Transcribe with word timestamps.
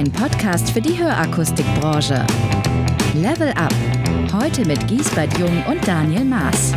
ein 0.00 0.10
Podcast 0.12 0.70
für 0.70 0.80
die 0.80 0.98
Hörakustikbranche. 0.98 2.26
Level 3.12 3.50
Up. 3.50 3.74
Heute 4.32 4.64
mit 4.64 4.88
Giesbert 4.88 5.36
Jung 5.36 5.62
und 5.68 5.86
Daniel 5.86 6.24
Maas. 6.24 6.72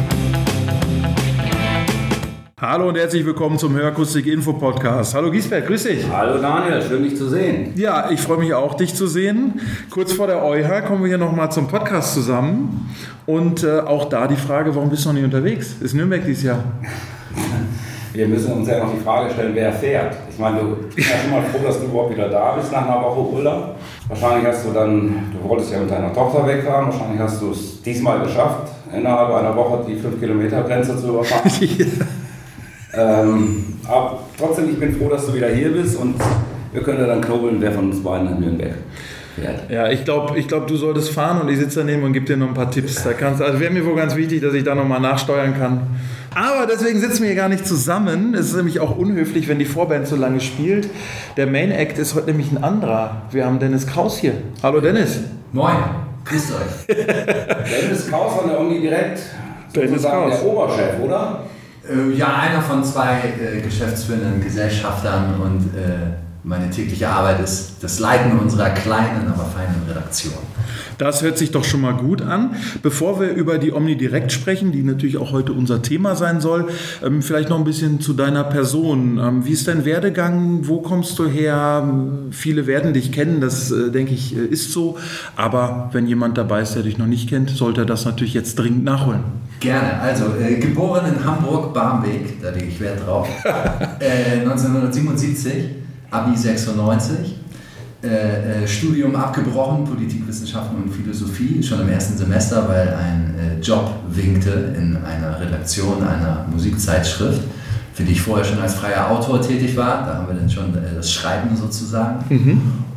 Hallo 2.60 2.90
und 2.90 2.98
herzlich 2.98 3.26
willkommen 3.26 3.58
zum 3.58 3.76
Hörakustik 3.76 4.26
Info 4.26 4.52
Podcast. 4.52 5.16
Hallo 5.16 5.32
Giesbert, 5.32 5.68
grüß 5.68 5.84
dich. 5.84 6.06
Hallo 6.12 6.42
Daniel, 6.42 6.82
schön 6.82 7.04
dich 7.04 7.16
zu 7.16 7.30
sehen. 7.30 7.72
Ja, 7.78 8.12
ich 8.12 8.20
freue 8.20 8.40
mich 8.40 8.54
auch, 8.54 8.74
dich 8.74 8.94
zu 8.94 9.08
sehen. 9.08 9.54
Kurz 9.90 10.12
vor 10.12 10.28
der 10.28 10.44
EuH 10.44 10.82
kommen 10.86 11.04
wir 11.04 11.08
hier 11.08 11.18
nochmal 11.18 11.50
zum 11.50 11.70
Podcast 11.70 12.16
zusammen. 12.16 12.94
Und 13.26 13.64
äh, 13.64 13.80
auch 13.80 14.10
da 14.10 14.28
die 14.28 14.36
Frage, 14.36 14.76
warum 14.76 14.90
bist 14.90 15.06
du 15.06 15.10
noch 15.10 15.16
nicht 15.16 15.24
unterwegs? 15.24 15.78
Ist 15.80 15.94
Nürnberg 15.94 16.26
dieses 16.26 16.44
Jahr? 16.44 16.62
Wir 18.14 18.28
müssen 18.28 18.54
uns 18.54 18.68
ja 18.68 18.78
noch 18.78 18.94
die 18.94 19.00
Frage 19.04 19.34
stellen, 19.34 19.54
wer 19.56 19.74
fährt. 19.74 20.16
Ich 20.30 20.38
meine, 20.38 20.60
du 20.60 20.76
bist 20.96 21.10
ja 21.10 21.16
schon 21.18 21.32
mal 21.32 21.42
froh, 21.42 21.66
dass 21.66 21.80
du 21.80 21.86
überhaupt 21.86 22.14
wieder 22.14 22.30
da 22.30 22.52
bist 22.52 22.72
nach 22.72 22.88
einer 22.88 23.02
Woche 23.02 23.34
Urlaub. 23.34 23.76
Wahrscheinlich 24.08 24.46
hast 24.46 24.68
du 24.68 24.72
dann, 24.72 25.32
du 25.34 25.50
wolltest 25.50 25.74
ja 25.74 25.80
mit 25.80 25.90
deiner 25.90 26.14
Tochter 26.14 26.46
wegfahren, 26.46 26.92
wahrscheinlich 26.92 27.20
hast 27.20 27.42
du 27.42 27.52
es 27.52 27.82
diesmal 27.82 28.22
geschafft, 28.22 28.72
innerhalb 28.96 29.34
einer 29.34 29.56
Woche 29.56 29.84
die 29.88 29.96
5-Kilometer-Grenze 29.96 30.96
zu 30.98 31.08
überfahren. 31.08 31.52
ähm, 32.94 33.66
aber 33.88 34.20
trotzdem, 34.38 34.70
ich 34.70 34.80
bin 34.80 34.96
froh, 34.96 35.10
dass 35.10 35.26
du 35.26 35.34
wieder 35.34 35.50
hier 35.50 35.72
bist 35.72 35.98
und 36.00 36.14
wir 36.72 36.84
können 36.84 37.00
ja 37.00 37.08
dann 37.08 37.22
knobeln, 37.22 37.58
wer 37.60 37.72
von 37.72 37.90
uns 37.90 38.04
beiden 38.04 38.28
in 38.28 38.40
Nürnberg 38.42 38.74
fährt. 39.36 39.70
Ja, 39.72 39.90
ich 39.90 40.04
glaube, 40.06 40.38
ich 40.38 40.48
glaub, 40.48 40.68
du 40.68 40.76
solltest 40.76 41.10
fahren 41.10 41.42
und 41.42 41.50
ich 41.50 41.58
sitze 41.58 41.80
daneben 41.80 42.04
und 42.04 42.14
gebe 42.14 42.26
dir 42.26 42.38
noch 42.38 42.48
ein 42.48 42.54
paar 42.54 42.70
Tipps. 42.70 43.04
Da 43.04 43.14
kannst, 43.14 43.42
also 43.42 43.60
wäre 43.60 43.72
mir 43.72 43.86
wohl 43.86 43.96
ganz 43.96 44.16
wichtig, 44.16 44.42
dass 44.42 44.54
ich 44.54 44.64
da 44.64 44.76
nochmal 44.76 45.00
nachsteuern 45.00 45.58
kann. 45.58 45.88
Aber 46.36 46.66
deswegen 46.66 47.00
sitzen 47.00 47.22
wir 47.22 47.28
hier 47.28 47.36
gar 47.36 47.50
nicht 47.50 47.68
zusammen. 47.68 48.34
Es 48.34 48.48
ist 48.48 48.56
nämlich 48.56 48.80
auch 48.80 48.98
unhöflich, 48.98 49.48
wenn 49.48 49.60
die 49.60 49.66
Vorband 49.66 50.08
so 50.08 50.16
lange 50.16 50.40
spielt. 50.40 50.90
Der 51.38 51.48
Main 51.48 51.72
Act 51.72 51.98
ist 51.98 52.16
heute 52.16 52.28
nämlich 52.28 52.52
ein 52.52 52.64
anderer. 52.64 53.24
Wir 53.32 53.46
haben 53.46 53.60
Dennis 53.60 53.86
Kraus 53.86 54.18
hier. 54.18 54.34
Hallo 54.62 54.82
Dennis. 54.82 55.20
Moin, 55.52 55.76
grüßt 56.26 56.54
euch. 56.54 56.96
Dennis 56.96 58.08
Kraus 58.10 58.40
von 58.40 58.50
der 58.50 58.60
Uni 58.60 58.82
direkt. 58.82 59.22
Dennis 59.76 60.04
Kraus. 60.04 60.40
Der 60.40 60.46
Oberchef, 60.46 61.00
oder? 61.04 61.44
Äh, 61.88 62.18
ja, 62.18 62.38
einer 62.38 62.62
von 62.62 62.84
zwei 62.84 63.20
äh, 63.40 63.62
geschäftsführenden 63.62 64.42
Gesellschaftern 64.42 65.36
und 65.42 65.78
äh, 65.78 66.23
meine 66.44 66.70
tägliche 66.70 67.10
Arbeit 67.10 67.40
ist 67.40 67.76
das 67.82 68.00
Leiten 68.00 68.38
unserer 68.38 68.70
kleinen, 68.72 69.28
aber 69.28 69.46
feinen 69.46 69.82
Redaktion. 69.88 70.34
Das 70.98 71.22
hört 71.22 71.38
sich 71.38 71.52
doch 71.52 71.64
schon 71.64 71.82
mal 71.82 71.94
gut 71.94 72.22
an. 72.22 72.56
Bevor 72.82 73.20
wir 73.20 73.30
über 73.30 73.58
die 73.58 73.74
Omnidirect 73.74 74.32
sprechen, 74.32 74.72
die 74.72 74.84
natürlich 74.84 75.18
auch 75.18 75.32
heute 75.32 75.54
unser 75.54 75.82
Thema 75.82 76.16
sein 76.16 76.42
soll, 76.42 76.68
ähm, 77.04 77.22
vielleicht 77.22 77.50
noch 77.50 77.58
ein 77.58 77.64
bisschen 77.64 78.00
zu 78.02 78.14
deiner 78.14 78.44
Person. 78.44 79.20
Ähm, 79.22 79.46
wie 79.46 79.52
ist 79.52 79.68
dein 79.68 79.86
Werdegang? 79.86 80.68
Wo 80.68 80.82
kommst 80.82 81.18
du 81.20 81.28
her? 81.28 81.88
Viele 82.32 82.68
werden 82.68 82.94
dich 82.94 83.12
kennen, 83.12 83.42
das 83.42 83.72
äh, 83.72 83.90
denke 83.90 84.14
ich 84.14 84.36
äh, 84.36 84.40
ist 84.40 84.72
so. 84.72 84.98
Aber 85.36 85.90
wenn 85.94 86.08
jemand 86.08 86.38
dabei 86.38 86.62
ist, 86.62 86.76
der 86.76 86.84
dich 86.84 86.98
noch 86.98 87.08
nicht 87.08 87.30
kennt, 87.30 87.50
sollte 87.50 87.82
er 87.82 87.86
das 87.86 88.06
natürlich 88.06 88.34
jetzt 88.34 88.60
dringend 88.60 88.84
nachholen. 88.84 89.24
Gerne. 89.60 90.00
Also, 90.02 90.26
äh, 90.40 90.56
geboren 90.56 91.06
in 91.06 91.24
Hamburg-Barmbek, 91.24 92.42
da 92.42 92.50
lege 92.50 92.66
ich 92.66 92.80
Wert 92.82 93.06
drauf. 93.06 93.28
äh, 94.00 94.40
1977, 94.42 95.83
Abi 96.14 96.38
96. 96.38 97.36
Äh, 98.04 98.64
äh, 98.64 98.68
Studium 98.68 99.16
abgebrochen, 99.16 99.86
Politikwissenschaften 99.86 100.84
und 100.84 100.92
Philosophie, 100.92 101.64
schon 101.64 101.80
im 101.80 101.88
ersten 101.88 102.18
Semester, 102.18 102.68
weil 102.68 102.90
ein 102.90 103.34
äh, 103.40 103.62
Job 103.62 103.92
winkte 104.10 104.76
in 104.78 104.98
einer 104.98 105.40
Redaktion 105.40 106.04
einer 106.04 106.46
Musikzeitschrift, 106.52 107.40
für 107.94 108.04
die 108.04 108.12
ich 108.12 108.22
vorher 108.22 108.44
schon 108.44 108.60
als 108.60 108.74
freier 108.74 109.10
Autor 109.10 109.42
tätig 109.42 109.78
war. 109.78 110.06
Da 110.06 110.16
haben 110.16 110.28
wir 110.28 110.36
dann 110.36 110.50
schon 110.50 110.76
äh, 110.76 110.96
das 110.98 111.14
Schreiben 111.14 111.56
sozusagen. 111.56 112.26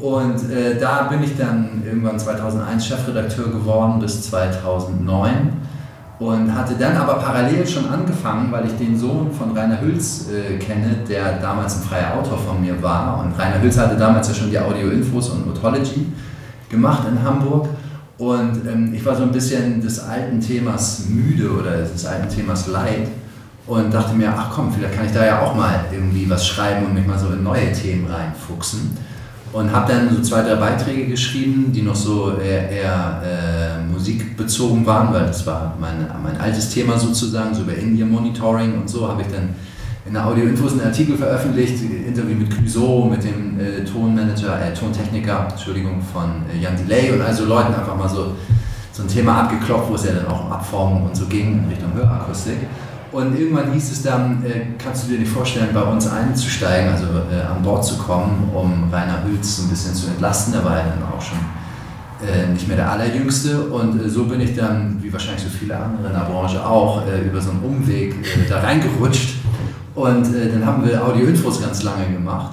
Und 0.00 0.50
äh, 0.50 0.76
da 0.80 1.04
bin 1.04 1.22
ich 1.22 1.36
dann 1.38 1.82
irgendwann 1.86 2.18
2001 2.18 2.84
Chefredakteur 2.84 3.46
geworden 3.52 4.00
bis 4.00 4.22
2009 4.22 5.52
und 6.18 6.54
hatte 6.54 6.74
dann 6.78 6.96
aber 6.96 7.14
parallel 7.14 7.66
schon 7.66 7.88
angefangen, 7.88 8.50
weil 8.50 8.66
ich 8.66 8.76
den 8.76 8.98
Sohn 8.98 9.30
von 9.32 9.56
Rainer 9.56 9.80
Hülz 9.80 10.28
äh, 10.30 10.56
kenne, 10.56 10.98
der 11.06 11.38
damals 11.38 11.76
ein 11.76 11.82
freier 11.82 12.14
Autor 12.14 12.38
von 12.38 12.60
mir 12.60 12.80
war. 12.82 13.20
Und 13.20 13.38
Rainer 13.38 13.60
Hülz 13.60 13.76
hatte 13.76 13.96
damals 13.96 14.28
ja 14.28 14.34
schon 14.34 14.50
die 14.50 14.58
Audio-Infos 14.58 15.28
und 15.30 15.46
Otology 15.48 16.06
gemacht 16.70 17.06
in 17.08 17.22
Hamburg. 17.22 17.68
Und 18.16 18.66
ähm, 18.66 18.94
ich 18.94 19.04
war 19.04 19.14
so 19.14 19.24
ein 19.24 19.32
bisschen 19.32 19.82
des 19.82 20.00
alten 20.00 20.40
Themas 20.40 21.04
müde 21.08 21.50
oder 21.50 21.82
des 21.82 22.06
alten 22.06 22.34
Themas 22.34 22.66
leid 22.66 23.08
und 23.66 23.92
dachte 23.92 24.14
mir, 24.14 24.32
ach 24.34 24.50
komm, 24.54 24.72
vielleicht 24.72 24.94
kann 24.94 25.04
ich 25.04 25.12
da 25.12 25.26
ja 25.26 25.42
auch 25.42 25.54
mal 25.54 25.84
irgendwie 25.92 26.28
was 26.30 26.46
schreiben 26.46 26.86
und 26.86 26.94
mich 26.94 27.06
mal 27.06 27.18
so 27.18 27.28
in 27.28 27.42
neue 27.42 27.72
Themen 27.72 28.06
reinfuchsen. 28.06 28.96
Und 29.56 29.72
habe 29.72 29.90
dann 29.90 30.14
so 30.14 30.20
zwei, 30.20 30.42
drei 30.42 30.56
Beiträge 30.56 31.06
geschrieben, 31.06 31.72
die 31.72 31.80
noch 31.80 31.94
so 31.94 32.36
eher, 32.38 32.68
eher 32.68 33.22
äh, 33.24 33.90
musikbezogen 33.90 34.84
waren, 34.84 35.14
weil 35.14 35.24
das 35.24 35.46
war 35.46 35.74
mein, 35.80 36.06
mein 36.22 36.38
altes 36.38 36.68
Thema 36.68 36.98
sozusagen, 36.98 37.54
so 37.54 37.62
über 37.62 37.74
In-Ear-Monitoring 37.74 38.78
und 38.78 38.90
so 38.90 39.08
habe 39.08 39.22
ich 39.22 39.28
dann 39.28 39.54
in 40.04 40.12
der 40.12 40.26
Audio-Infos 40.26 40.72
einen 40.72 40.82
Artikel 40.82 41.16
veröffentlicht, 41.16 41.82
Interview 41.82 42.36
mit 42.36 42.50
Clouseau, 42.50 43.06
mit 43.06 43.24
dem 43.24 43.58
äh, 43.58 43.82
Tonmanager, 43.82 44.60
äh, 44.60 44.74
Tontechniker, 44.74 45.48
Entschuldigung, 45.50 46.02
von 46.12 46.42
äh, 46.54 46.62
Jan 46.62 46.76
Delay 46.76 47.12
und 47.12 47.22
also 47.22 47.46
Leuten 47.46 47.72
einfach 47.72 47.96
mal 47.96 48.10
so, 48.10 48.32
so 48.92 49.04
ein 49.04 49.08
Thema 49.08 49.44
abgeklopft, 49.44 49.88
wo 49.88 49.94
es 49.94 50.04
ja 50.04 50.12
dann 50.12 50.26
auch 50.26 50.44
um 50.44 50.52
Abformung 50.52 51.06
und 51.06 51.16
so 51.16 51.24
ging 51.24 51.64
in 51.64 51.68
Richtung 51.70 51.94
Hörakustik. 51.94 52.58
Und 53.16 53.34
irgendwann 53.34 53.72
hieß 53.72 53.92
es 53.92 54.02
dann, 54.02 54.44
äh, 54.44 54.74
kannst 54.76 55.04
du 55.04 55.12
dir 55.12 55.20
nicht 55.20 55.32
vorstellen, 55.32 55.70
bei 55.72 55.80
uns 55.80 56.06
einzusteigen, 56.06 56.92
also 56.92 57.06
äh, 57.06 57.40
an 57.40 57.62
Bord 57.62 57.82
zu 57.82 57.96
kommen, 57.96 58.50
um 58.54 58.92
Rainer 58.92 59.24
Hülz 59.24 59.60
ein 59.60 59.70
bisschen 59.70 59.94
zu 59.94 60.08
entlasten. 60.08 60.52
Der 60.52 60.62
war 60.62 60.76
ja 60.76 60.84
dann 60.84 61.02
auch 61.02 61.22
schon 61.22 61.38
äh, 62.28 62.46
nicht 62.52 62.68
mehr 62.68 62.76
der 62.76 62.90
Allerjüngste. 62.90 63.58
Und 63.68 64.04
äh, 64.04 64.10
so 64.10 64.24
bin 64.26 64.42
ich 64.42 64.54
dann, 64.54 64.98
wie 65.00 65.10
wahrscheinlich 65.10 65.44
so 65.44 65.48
viele 65.48 65.78
andere 65.78 66.08
in 66.08 66.12
der 66.12 66.26
Branche 66.26 66.62
auch, 66.62 67.06
äh, 67.06 67.26
über 67.26 67.40
so 67.40 67.52
einen 67.52 67.60
Umweg 67.60 68.16
äh, 68.16 68.46
da 68.50 68.60
reingerutscht. 68.60 69.36
Und 69.94 70.26
dann 70.26 70.66
haben 70.66 70.84
wir 70.84 71.02
Audio-Infos 71.02 71.62
ganz 71.62 71.82
lange 71.84 72.12
gemacht 72.12 72.52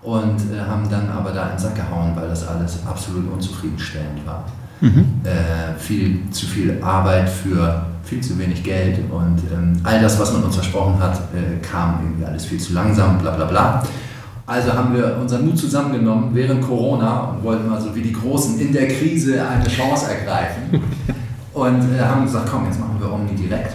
und 0.00 0.38
haben 0.66 0.88
dann 0.88 1.10
aber 1.10 1.30
da 1.30 1.42
in 1.42 1.50
den 1.50 1.58
Sack 1.58 1.74
gehauen, 1.74 2.12
weil 2.14 2.26
das 2.26 2.48
alles 2.48 2.78
absolut 2.86 3.30
unzufriedenstellend 3.30 4.24
war. 4.24 4.46
Äh, 4.80 5.78
viel 5.78 6.20
zu 6.30 6.46
viel 6.46 6.82
Arbeit 6.82 7.28
für 7.28 7.84
viel 8.04 8.20
zu 8.20 8.38
wenig 8.38 8.62
Geld 8.62 8.98
und 9.10 9.38
ähm, 9.52 9.80
all 9.82 10.00
das, 10.00 10.18
was 10.18 10.32
man 10.32 10.44
uns 10.44 10.54
versprochen 10.56 10.98
hat, 10.98 11.16
äh, 11.34 11.64
kam 11.64 12.00
irgendwie 12.02 12.24
alles 12.24 12.44
viel 12.44 12.58
zu 12.58 12.72
langsam, 12.72 13.18
bla 13.18 13.32
bla 13.32 13.44
bla. 13.44 13.82
Also 14.46 14.72
haben 14.72 14.94
wir 14.94 15.16
unseren 15.20 15.46
Mut 15.46 15.58
zusammengenommen 15.58 16.30
während 16.34 16.66
Corona 16.66 17.30
und 17.30 17.44
wollten 17.44 17.68
mal 17.68 17.80
so 17.80 17.94
wie 17.94 18.02
die 18.02 18.12
Großen 18.12 18.58
in 18.58 18.72
der 18.72 18.88
Krise 18.88 19.46
eine 19.46 19.68
Chance 19.68 20.06
ergreifen 20.10 20.82
und 21.54 21.94
äh, 21.94 22.00
haben 22.00 22.24
gesagt, 22.24 22.48
komm, 22.50 22.66
jetzt 22.66 22.80
machen 22.80 22.96
wir 22.98 23.12
Omni 23.12 23.34
direkt 23.34 23.74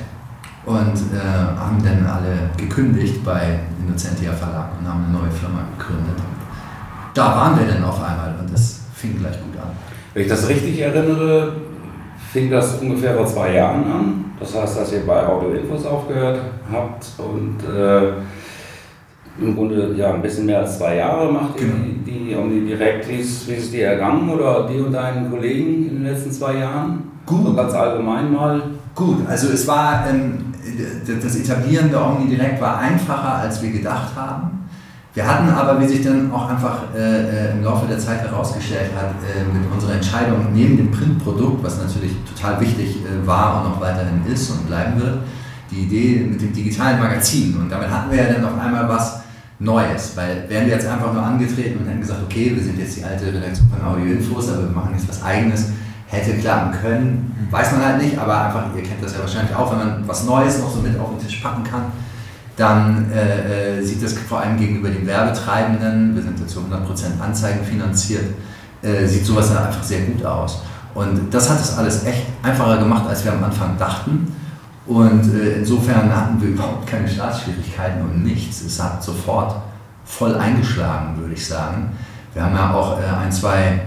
und 0.66 0.96
äh, 1.14 1.58
haben 1.58 1.82
dann 1.84 2.06
alle 2.06 2.50
gekündigt 2.58 3.24
bei 3.24 3.60
Innocentia 3.86 4.34
Verlag 4.34 4.70
und 4.80 4.88
haben 4.88 5.06
eine 5.06 5.14
neue 5.14 5.32
Firma 5.32 5.60
gegründet. 5.78 6.16
Da 7.14 7.28
waren 7.28 7.60
wir 7.60 7.68
dann 7.68 7.84
auf 7.84 8.04
einmal 8.04 8.36
und 8.40 8.52
das 8.52 8.82
fing 8.94 9.18
gleich 9.20 9.38
gut 9.42 9.58
an. 9.62 9.70
Wenn 10.14 10.24
ich 10.24 10.30
das 10.30 10.48
richtig 10.50 10.80
erinnere, 10.80 11.54
fing 12.36 12.52
das 12.52 12.76
ungefähr 12.82 13.16
vor 13.16 13.26
zwei 13.26 13.54
Jahren 13.54 13.84
an. 13.86 14.26
Das 14.38 14.54
heißt, 14.54 14.78
dass 14.78 14.92
ihr 14.92 15.08
bei 15.08 15.26
Audio 15.26 15.52
Infos 15.52 15.86
aufgehört 15.86 16.38
habt 16.70 17.06
und 17.18 17.56
äh, 17.74 18.10
im 19.40 19.56
Grunde 19.56 19.94
ja 19.96 20.14
ein 20.14 20.22
bisschen 20.22 20.46
mehr 20.46 20.60
als 20.60 20.78
zwei 20.78 20.98
Jahre 20.98 21.32
macht 21.32 21.62
ihr 21.62 21.68
Genau. 21.68 21.78
die, 22.06 22.26
die 22.26 22.36
Omni 22.36 22.68
direkt. 22.68 23.08
Wie 23.08 23.16
ist, 23.22 23.48
wie 23.48 23.54
ist 23.54 23.66
es 23.66 23.72
dir 23.72 23.88
ergangen 23.88 24.30
oder 24.30 24.68
dir 24.68 24.86
und 24.86 24.92
deinen 24.92 25.32
Kollegen 25.32 25.88
in 25.88 25.96
den 25.96 26.04
letzten 26.04 26.30
zwei 26.32 26.58
Jahren? 26.58 27.04
Gut. 27.26 27.46
So 27.46 27.54
ganz 27.54 27.74
allgemein 27.74 28.34
mal. 28.34 28.62
Gut, 28.94 29.18
also 29.30 29.54
es 29.54 29.66
war, 29.66 30.06
ähm, 30.10 30.54
das 31.24 31.36
Etablieren 31.38 31.90
der 31.90 32.06
Omni 32.06 32.36
Direct 32.36 32.60
war 32.60 32.80
einfacher, 32.80 33.36
als 33.44 33.64
wir 33.64 33.72
gedacht 33.72 34.14
haben. 34.14 34.65
Wir 35.16 35.26
hatten 35.26 35.50
aber, 35.50 35.80
wie 35.80 35.88
sich 35.88 36.04
dann 36.04 36.30
auch 36.30 36.50
einfach 36.50 36.94
äh, 36.94 37.00
äh, 37.00 37.52
im 37.54 37.64
Laufe 37.64 37.88
der 37.88 37.98
Zeit 37.98 38.22
herausgestellt 38.22 38.92
hat, 38.94 39.12
äh, 39.24 39.46
mit 39.58 39.72
unserer 39.72 39.94
Entscheidung 39.94 40.48
neben 40.54 40.76
dem 40.76 40.92
Printprodukt, 40.92 41.64
was 41.64 41.78
natürlich 41.78 42.12
total 42.26 42.60
wichtig 42.60 42.98
äh, 42.98 43.26
war 43.26 43.62
und 43.62 43.72
auch 43.72 43.80
weiterhin 43.80 44.26
ist 44.26 44.50
und 44.50 44.68
bleiben 44.68 45.00
wird, 45.00 45.20
die 45.72 45.84
Idee 45.84 46.20
mit 46.30 46.42
dem 46.42 46.52
digitalen 46.52 47.00
Magazin. 47.00 47.56
Und 47.56 47.70
damit 47.70 47.90
hatten 47.90 48.12
wir 48.12 48.18
ja 48.18 48.34
dann 48.34 48.44
auf 48.44 48.60
einmal 48.60 48.90
was 48.90 49.22
Neues, 49.58 50.18
weil 50.18 50.50
wären 50.50 50.66
wir 50.66 50.74
jetzt 50.74 50.86
einfach 50.86 51.14
nur 51.14 51.24
angetreten 51.24 51.80
und 51.80 51.88
hätten 51.88 52.02
gesagt, 52.02 52.20
okay, 52.26 52.52
wir 52.54 52.62
sind 52.62 52.78
jetzt 52.78 52.98
die 52.98 53.04
alte 53.06 53.28
Redaktion 53.28 53.70
von 53.70 53.88
Audio 53.88 54.12
Infos, 54.12 54.50
aber 54.50 54.64
wir 54.64 54.76
machen 54.76 54.92
jetzt 54.98 55.08
was 55.08 55.24
Eigenes, 55.24 55.70
hätte 56.08 56.34
klappen 56.34 56.74
können, 56.82 57.48
weiß 57.50 57.72
man 57.72 57.86
halt 57.86 58.02
nicht, 58.02 58.18
aber 58.18 58.48
einfach, 58.48 58.66
ihr 58.76 58.84
kennt 58.84 59.02
das 59.02 59.14
ja 59.14 59.20
wahrscheinlich 59.20 59.56
auch, 59.56 59.72
wenn 59.72 59.78
man 59.78 60.04
was 60.06 60.26
Neues 60.26 60.60
noch 60.60 60.70
so 60.70 60.82
mit 60.82 61.00
auf 61.00 61.12
den 61.12 61.26
Tisch 61.26 61.40
packen 61.42 61.64
kann, 61.64 61.84
dann 62.56 63.12
äh, 63.12 63.80
äh, 63.80 63.84
sieht 63.84 64.04
das 64.04 64.14
vor 64.14 64.40
allem 64.40 64.58
gegenüber 64.58 64.90
den 64.90 65.06
Werbetreibenden, 65.06 66.16
wir 66.16 66.24
sind 66.24 66.40
ja 66.40 66.48
zu 66.48 66.60
100% 66.60 67.22
Anzeigen 67.22 67.66
finanziert, 67.66 68.26
äh, 68.82 69.06
sieht 69.06 69.26
sowas 69.26 69.54
dann 69.54 69.66
einfach 69.66 69.84
sehr 69.84 70.02
gut 70.02 70.26
aus. 70.26 70.62
Und 70.94 71.34
das 71.34 71.50
hat 71.50 71.60
es 71.60 71.78
alles 71.78 72.06
echt 72.06 72.28
einfacher 72.42 72.78
gemacht, 72.78 73.06
als 73.08 73.26
wir 73.26 73.34
am 73.34 73.44
Anfang 73.44 73.78
dachten. 73.78 74.34
Und 74.88 75.34
äh, 75.34 75.58
insofern 75.58 76.16
hatten 76.16 76.42
wir 76.42 76.50
überhaupt 76.54 76.88
keine 76.88 77.08
Startschwierigkeiten 77.08 78.02
und 78.02 78.24
nichts. 78.24 78.62
Es 78.62 78.82
hat 78.82 79.04
sofort 79.04 79.56
voll 80.06 80.36
eingeschlagen, 80.36 81.20
würde 81.20 81.34
ich 81.34 81.46
sagen. 81.46 81.92
Wir 82.34 82.44
haben 82.44 82.56
ja 82.56 82.74
auch 82.74 83.00
äh, 83.00 83.04
ein, 83.04 83.32
zwei 83.32 83.82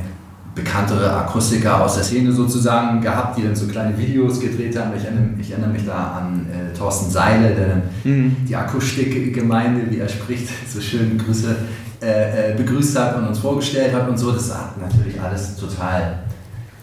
bekanntere 0.59 1.13
Akustiker 1.17 1.83
aus 1.85 1.95
der 1.95 2.05
Szene 2.05 2.33
sozusagen 2.33 3.01
gehabt, 3.01 3.39
die 3.39 3.43
dann 3.43 3.55
so 3.55 3.67
kleine 3.67 3.97
Videos 3.97 4.41
gedreht 4.41 4.79
haben. 4.79 4.91
Ich 4.97 5.05
erinnere, 5.05 5.29
ich 5.41 5.51
erinnere 5.51 5.71
mich 5.71 5.87
da 5.87 6.19
an 6.19 6.47
äh, 6.51 6.77
Thorsten 6.77 7.11
Seile, 7.11 7.55
der 7.55 7.69
dann 7.69 7.83
mhm. 8.05 8.37
die 8.47 8.55
Akustikgemeinde, 8.57 9.91
wie 9.91 9.99
er 9.99 10.09
spricht, 10.09 10.49
so 10.73 10.81
schön 10.81 11.17
Grüße, 11.19 11.57
äh, 12.03 12.53
äh, 12.53 12.57
begrüßt 12.57 12.99
hat 12.99 13.17
und 13.17 13.29
uns 13.29 13.39
vorgestellt 13.39 13.95
hat 13.95 14.09
und 14.09 14.19
so. 14.19 14.33
Das 14.33 14.55
hat 14.55 14.81
natürlich 14.81 15.21
alles 15.21 15.57
total 15.57 16.19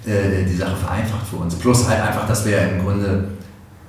äh, 0.05 0.45
die 0.45 0.55
Sache 0.55 0.75
vereinfacht 0.75 1.27
für 1.27 1.37
uns. 1.37 1.55
Plus 1.55 1.87
halt 1.87 2.01
einfach, 2.01 2.27
dass 2.27 2.45
wir 2.45 2.59
im 2.59 2.83
Grunde 2.83 3.25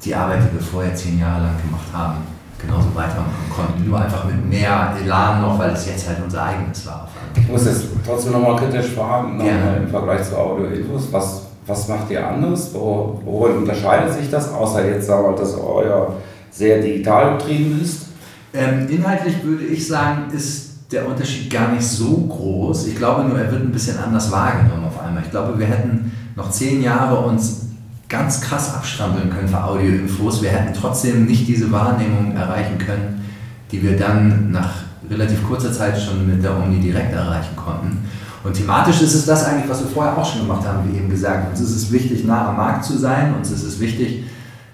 die 0.04 0.14
Arbeit, 0.14 0.40
die 0.42 0.58
wir 0.58 0.62
vorher 0.62 0.94
zehn 0.94 1.18
Jahre 1.18 1.44
lang 1.44 1.56
gemacht 1.62 1.88
haben, 1.92 2.18
genauso 2.66 2.94
weitermachen 2.94 3.50
konnten. 3.54 3.88
Nur 3.88 4.00
einfach 4.00 4.24
mit 4.24 4.48
mehr 4.48 4.94
Elan 5.02 5.42
noch, 5.42 5.58
weil 5.58 5.70
es 5.70 5.86
jetzt 5.86 6.08
halt 6.08 6.18
unser 6.22 6.42
eigenes 6.42 6.86
war. 6.86 7.08
Ich 7.34 7.48
muss 7.48 7.66
jetzt 7.66 7.84
trotzdem 8.04 8.32
nochmal 8.32 8.56
kritisch 8.56 8.92
fragen, 8.92 9.36
nochmal 9.36 9.80
im 9.82 9.88
Vergleich 9.88 10.22
zu 10.24 10.36
Audio-Infos. 10.36 11.08
Was, 11.12 11.42
was 11.66 11.88
macht 11.88 12.10
ihr 12.10 12.26
anders? 12.26 12.70
Worin 12.74 13.58
unterscheidet 13.58 14.12
sich 14.12 14.30
das, 14.30 14.52
außer 14.52 14.86
jetzt, 14.86 15.06
sagen 15.06 15.30
wir, 15.30 15.36
dass 15.36 15.54
euer 15.54 16.14
sehr 16.50 16.80
digital 16.80 17.36
betrieben 17.36 17.80
ist? 17.82 18.06
Ähm, 18.52 18.86
inhaltlich 18.88 19.44
würde 19.44 19.64
ich 19.64 19.86
sagen, 19.86 20.30
ist 20.34 20.66
der 20.90 21.06
Unterschied 21.06 21.52
gar 21.52 21.72
nicht 21.72 21.86
so 21.86 22.16
groß. 22.28 22.86
Ich 22.86 22.96
glaube 22.96 23.24
nur, 23.24 23.38
er 23.38 23.50
wird 23.50 23.62
ein 23.62 23.72
bisschen 23.72 23.98
anders 23.98 24.30
wahrgenommen 24.30 24.84
auf 24.86 25.00
einmal. 25.04 25.22
Ich 25.24 25.30
glaube, 25.30 25.58
wir 25.58 25.66
hätten 25.66 26.12
noch 26.36 26.50
zehn 26.50 26.82
Jahre 26.82 27.26
uns 27.26 27.65
ganz 28.08 28.40
krass 28.40 28.74
abstrampeln 28.74 29.30
können 29.30 29.48
für 29.48 29.62
Audioinfos. 29.62 30.42
Wir 30.42 30.50
hätten 30.50 30.72
trotzdem 30.74 31.26
nicht 31.26 31.48
diese 31.48 31.70
Wahrnehmung 31.72 32.36
erreichen 32.36 32.78
können, 32.78 33.24
die 33.72 33.82
wir 33.82 33.96
dann 33.96 34.50
nach 34.52 34.74
relativ 35.10 35.44
kurzer 35.46 35.72
Zeit 35.72 36.00
schon 36.00 36.26
mit 36.26 36.42
der 36.42 36.56
Omni 36.56 36.80
direkt 36.80 37.12
erreichen 37.12 37.56
konnten. 37.56 37.98
Und 38.44 38.54
thematisch 38.54 39.02
ist 39.02 39.14
es 39.14 39.26
das 39.26 39.44
eigentlich, 39.44 39.68
was 39.68 39.80
wir 39.80 39.88
vorher 39.88 40.16
auch 40.16 40.24
schon 40.24 40.42
gemacht 40.42 40.66
haben, 40.66 40.88
wie 40.88 40.96
eben 40.96 41.10
gesagt. 41.10 41.50
Uns 41.50 41.60
ist 41.60 41.74
es 41.74 41.90
wichtig, 41.90 42.24
nah 42.24 42.50
am 42.50 42.56
Markt 42.56 42.84
zu 42.84 42.96
sein. 42.96 43.34
Uns 43.34 43.50
ist 43.50 43.64
es 43.64 43.80
wichtig, 43.80 44.24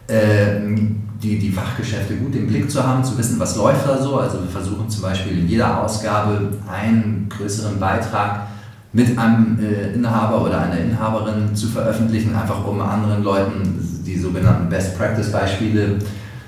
ähm, 0.08 1.02
die, 1.22 1.38
die 1.38 1.50
Fachgeschäfte 1.50 2.16
gut 2.16 2.34
im 2.34 2.48
Blick 2.48 2.70
zu 2.70 2.86
haben, 2.86 3.02
zu 3.02 3.16
wissen, 3.16 3.38
was 3.38 3.56
läuft 3.56 3.88
da 3.88 4.02
so. 4.02 4.16
Also 4.16 4.42
wir 4.42 4.50
versuchen 4.50 4.90
zum 4.90 5.02
Beispiel 5.02 5.38
in 5.38 5.48
jeder 5.48 5.82
Ausgabe 5.82 6.50
einen 6.70 7.28
größeren 7.30 7.78
Beitrag 7.78 8.48
mit 8.92 9.18
einem 9.18 9.58
äh, 9.58 9.94
Inhaber 9.94 10.42
oder 10.42 10.60
einer 10.60 10.78
Inhaberin 10.78 11.54
zu 11.54 11.68
veröffentlichen, 11.68 12.34
einfach 12.34 12.66
um 12.66 12.80
anderen 12.80 13.22
Leuten 13.22 14.02
die 14.04 14.18
sogenannten 14.18 14.68
Best 14.68 14.98
Practice 14.98 15.32
Beispiele 15.32 15.98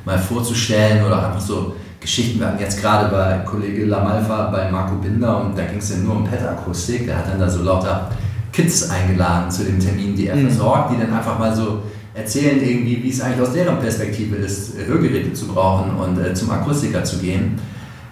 mal 0.04 0.18
vorzustellen 0.18 1.04
oder 1.06 1.28
einfach 1.28 1.40
so 1.40 1.74
Geschichten. 2.00 2.38
Wir 2.38 2.48
hatten 2.48 2.60
jetzt 2.60 2.80
gerade 2.80 3.10
bei 3.10 3.38
Kollege 3.48 3.86
Lamalfa 3.86 4.50
bei 4.50 4.70
Marco 4.70 4.96
Binder 4.96 5.42
und 5.42 5.56
da 5.56 5.64
ging 5.64 5.78
es 5.78 5.90
ja 5.90 5.96
nur 5.96 6.16
um 6.16 6.24
Pet-Akustik. 6.24 7.06
Der 7.06 7.16
hat 7.16 7.30
dann 7.30 7.40
da 7.40 7.48
so 7.48 7.62
lauter 7.62 8.10
Kids 8.52 8.90
eingeladen 8.90 9.50
zu 9.50 9.64
dem 9.64 9.80
Termin, 9.80 10.14
die 10.14 10.28
er 10.28 10.36
mhm. 10.36 10.48
versorgt, 10.48 10.92
die 10.92 11.00
dann 11.00 11.14
einfach 11.14 11.38
mal 11.38 11.54
so 11.54 11.82
erzählen 12.12 12.62
irgendwie, 12.62 13.02
wie 13.02 13.08
es 13.08 13.20
eigentlich 13.22 13.40
aus 13.40 13.54
deren 13.54 13.78
Perspektive 13.78 14.36
ist, 14.36 14.74
Hörgeräte 14.86 15.32
zu 15.32 15.48
brauchen 15.48 15.96
und 15.96 16.18
äh, 16.18 16.34
zum 16.34 16.50
Akustiker 16.50 17.02
zu 17.02 17.18
gehen. 17.18 17.58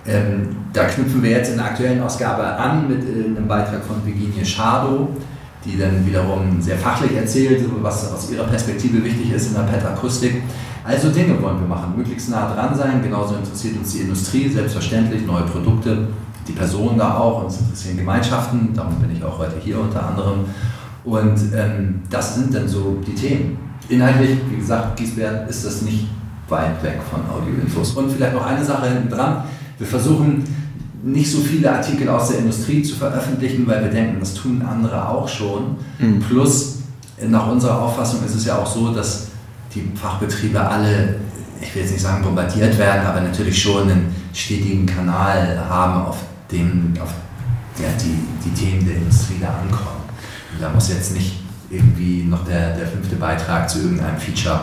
Ähm, 0.07 0.57
da 0.73 0.85
knüpfen 0.85 1.23
wir 1.23 1.31
jetzt 1.31 1.51
in 1.51 1.57
der 1.57 1.67
aktuellen 1.67 2.03
Ausgabe 2.03 2.45
an 2.45 2.89
mit 2.89 3.05
äh, 3.05 3.25
einem 3.25 3.47
Beitrag 3.47 3.85
von 3.85 4.05
Virginie 4.05 4.45
Schado, 4.45 5.11
die 5.65 5.79
dann 5.79 6.05
wiederum 6.05 6.61
sehr 6.61 6.77
fachlich 6.77 7.17
erzählt, 7.17 7.65
was 7.81 8.13
aus 8.13 8.31
ihrer 8.31 8.45
Perspektive 8.45 9.05
wichtig 9.05 9.33
ist 9.33 9.49
in 9.49 9.55
der 9.55 9.63
PET-Akustik. 9.63 10.43
Also 10.85 11.11
Dinge 11.11 11.41
wollen 11.41 11.61
wir 11.61 11.69
machen, 11.69 11.97
möglichst 11.97 12.31
nah 12.31 12.53
dran 12.53 12.75
sein. 12.75 13.01
Genauso 13.01 13.37
interessiert 13.37 13.77
uns 13.79 13.93
die 13.93 14.01
Industrie, 14.01 14.49
selbstverständlich, 14.49 15.25
neue 15.25 15.45
Produkte, 15.45 16.09
die 16.49 16.53
Personen 16.53 16.99
da 16.99 17.19
auch, 17.19 17.45
uns 17.45 17.61
interessieren 17.61 17.99
Gemeinschaften, 17.99 18.75
darum 18.75 18.97
bin 18.97 19.15
ich 19.15 19.23
auch 19.23 19.39
heute 19.39 19.55
hier 19.61 19.79
unter 19.79 20.05
anderem. 20.05 20.41
Und 21.05 21.39
ähm, 21.55 22.03
das 22.11 22.35
sind 22.35 22.53
dann 22.55 22.67
so 22.67 23.01
die 23.07 23.15
Themen. 23.15 23.59
Inhaltlich, 23.89 24.39
wie 24.51 24.57
gesagt, 24.57 24.97
Giesbert 24.97 25.49
ist 25.49 25.65
das 25.65 25.83
nicht 25.83 26.09
weit 26.49 26.83
weg 26.83 27.01
von 27.09 27.21
Audioinfos. 27.31 27.93
Und 27.93 28.11
vielleicht 28.11 28.35
noch 28.35 28.47
eine 28.47 28.65
Sache 28.65 28.89
hinten 28.89 29.09
dran. 29.09 29.45
Wir 29.83 29.89
versuchen 29.89 30.45
nicht 31.03 31.29
so 31.29 31.41
viele 31.41 31.73
Artikel 31.73 32.09
aus 32.09 32.29
der 32.29 32.39
Industrie 32.39 32.85
zu 32.85 32.95
veröffentlichen, 32.95 33.67
weil 33.67 33.83
wir 33.83 33.91
denken, 33.91 34.21
das 34.21 34.33
tun 34.33 34.63
andere 34.63 35.09
auch 35.09 35.29
schon. 35.29 35.77
Mhm. 35.99 36.21
Plus, 36.21 36.83
nach 37.29 37.49
unserer 37.49 37.83
Auffassung 37.83 38.25
ist 38.25 38.37
es 38.37 38.45
ja 38.45 38.59
auch 38.59 38.67
so, 38.67 38.95
dass 38.95 39.27
die 39.75 39.83
Fachbetriebe 40.01 40.61
alle, 40.61 41.17
ich 41.61 41.75
will 41.75 41.83
jetzt 41.83 41.91
nicht 41.91 42.01
sagen 42.01 42.23
bombardiert 42.23 42.79
werden, 42.79 43.05
aber 43.05 43.23
natürlich 43.23 43.61
schon 43.61 43.91
einen 43.91 44.15
stetigen 44.33 44.87
Kanal 44.87 45.61
haben, 45.69 46.07
auf 46.07 46.19
dem 46.53 46.95
auf 47.03 47.13
der 47.77 47.89
die, 48.01 48.21
die 48.45 48.55
Themen 48.55 48.87
der 48.87 48.99
Industrie 48.99 49.39
da 49.41 49.49
ankommen. 49.49 50.05
Und 50.53 50.63
da 50.63 50.71
muss 50.71 50.91
jetzt 50.91 51.13
nicht 51.13 51.41
irgendwie 51.71 52.23
noch 52.23 52.45
der, 52.45 52.77
der 52.77 52.87
fünfte 52.87 53.17
Beitrag 53.17 53.69
zu 53.69 53.81
irgendeinem 53.81 54.19
Feature 54.19 54.61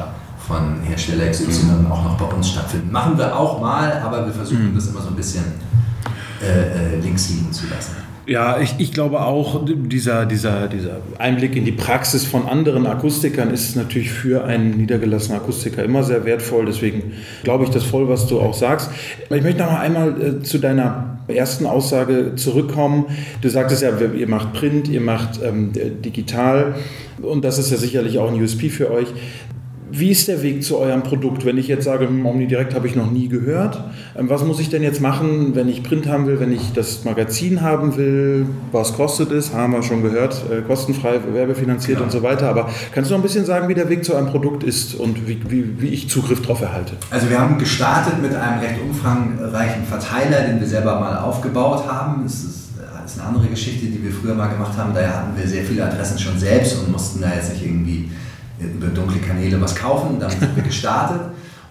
von 0.49 0.81
Hersteller 0.81 1.29
XY 1.29 1.85
auch 1.91 2.03
noch 2.03 2.17
bei 2.17 2.25
uns 2.35 2.49
stattfinden. 2.49 2.91
Machen 2.91 3.17
wir 3.17 3.39
auch 3.39 3.61
mal, 3.61 4.01
aber 4.03 4.25
wir 4.25 4.33
versuchen 4.33 4.71
mhm. 4.71 4.75
das 4.75 4.87
immer 4.87 5.01
so 5.01 5.09
ein 5.09 5.15
bisschen 5.15 5.43
äh, 6.41 6.95
äh, 6.95 6.99
links 7.01 7.29
liegen 7.29 7.51
zu 7.53 7.67
lassen. 7.67 7.97
Ja, 8.25 8.59
ich, 8.59 8.75
ich 8.77 8.91
glaube 8.91 9.21
auch, 9.21 9.65
dieser, 9.65 10.25
dieser, 10.25 10.67
dieser 10.67 10.97
Einblick 11.17 11.55
in 11.55 11.65
die 11.65 11.71
Praxis 11.71 12.25
von 12.25 12.47
anderen 12.47 12.85
Akustikern 12.85 13.51
ist 13.51 13.75
natürlich 13.75 14.11
für 14.11 14.43
einen 14.45 14.77
niedergelassenen 14.77 15.39
Akustiker 15.39 15.83
immer 15.83 16.03
sehr 16.03 16.25
wertvoll. 16.25 16.65
Deswegen 16.65 17.13
glaube 17.43 17.63
ich 17.63 17.69
das 17.69 17.83
voll, 17.83 18.09
was 18.09 18.27
du 18.27 18.39
auch 18.39 18.53
sagst. 18.53 18.89
Ich 19.29 19.43
möchte 19.43 19.61
noch 19.61 19.79
einmal 19.79 20.21
äh, 20.21 20.43
zu 20.43 20.57
deiner 20.57 21.19
ersten 21.27 21.65
Aussage 21.67 22.33
zurückkommen. 22.35 23.05
Du 23.41 23.49
sagtest 23.49 23.83
ja, 23.83 23.91
ihr 23.99 24.27
macht 24.27 24.53
Print, 24.53 24.87
ihr 24.87 25.01
macht 25.01 25.39
ähm, 25.43 25.71
digital 25.73 26.75
und 27.21 27.43
das 27.45 27.59
ist 27.59 27.71
ja 27.71 27.77
sicherlich 27.77 28.17
auch 28.17 28.31
ein 28.31 28.41
USP 28.41 28.69
für 28.69 28.91
euch. 28.91 29.07
Wie 29.91 30.11
ist 30.11 30.27
der 30.27 30.43
Weg 30.43 30.63
zu 30.63 30.77
eurem 30.77 31.01
Produkt? 31.03 31.45
Wenn 31.45 31.57
ich 31.57 31.67
jetzt 31.67 31.85
sage, 31.85 32.07
hm, 32.07 32.25
Omnidirect 32.25 32.75
habe 32.75 32.87
ich 32.87 32.95
noch 32.95 33.09
nie 33.09 33.27
gehört, 33.27 33.83
ähm, 34.17 34.29
was 34.29 34.43
muss 34.43 34.59
ich 34.59 34.69
denn 34.69 34.83
jetzt 34.83 35.01
machen, 35.01 35.55
wenn 35.55 35.67
ich 35.67 35.83
Print 35.83 36.07
haben 36.07 36.27
will, 36.27 36.39
wenn 36.39 36.51
ich 36.51 36.73
das 36.73 37.05
Magazin 37.05 37.61
haben 37.61 37.97
will? 37.97 38.45
Was 38.71 38.93
kostet 38.93 39.31
es? 39.31 39.53
Haben 39.53 39.73
wir 39.73 39.81
schon 39.81 40.03
gehört, 40.03 40.43
äh, 40.51 40.61
kostenfrei, 40.61 41.19
werbefinanziert 41.33 41.97
genau. 41.97 42.05
und 42.05 42.11
so 42.11 42.21
weiter. 42.21 42.49
Aber 42.49 42.69
kannst 42.93 43.09
du 43.09 43.15
noch 43.15 43.19
ein 43.19 43.23
bisschen 43.23 43.45
sagen, 43.45 43.67
wie 43.67 43.73
der 43.73 43.89
Weg 43.89 44.05
zu 44.05 44.13
eurem 44.13 44.27
Produkt 44.27 44.63
ist 44.63 44.95
und 44.95 45.27
wie, 45.27 45.39
wie, 45.49 45.81
wie 45.81 45.87
ich 45.87 46.09
Zugriff 46.09 46.41
darauf 46.41 46.61
erhalte? 46.61 46.93
Also 47.09 47.29
wir 47.29 47.39
haben 47.39 47.57
gestartet 47.57 48.21
mit 48.21 48.35
einem 48.35 48.59
recht 48.59 48.75
umfangreichen 48.81 49.83
Verteiler, 49.85 50.41
den 50.41 50.59
wir 50.59 50.67
selber 50.67 50.99
mal 50.99 51.17
aufgebaut 51.17 51.87
haben. 51.87 52.23
Das 52.23 52.35
ist, 52.35 52.69
das 52.77 53.13
ist 53.13 53.19
eine 53.19 53.29
andere 53.29 53.47
Geschichte, 53.47 53.87
die 53.87 54.03
wir 54.03 54.11
früher 54.11 54.35
mal 54.35 54.47
gemacht 54.47 54.77
haben. 54.77 54.93
Daher 54.93 55.17
hatten 55.17 55.37
wir 55.37 55.47
sehr 55.47 55.63
viele 55.63 55.83
Adressen 55.83 56.19
schon 56.19 56.37
selbst 56.37 56.77
und 56.79 56.91
mussten 56.91 57.21
da 57.21 57.33
jetzt 57.33 57.53
nicht 57.53 57.65
irgendwie 57.65 58.11
über 58.59 58.87
dunkle 58.87 59.19
Kanäle 59.19 59.61
was 59.61 59.75
kaufen. 59.75 60.17
Damit 60.19 60.39
sind 60.39 60.55
wir 60.55 60.63
gestartet. 60.63 61.21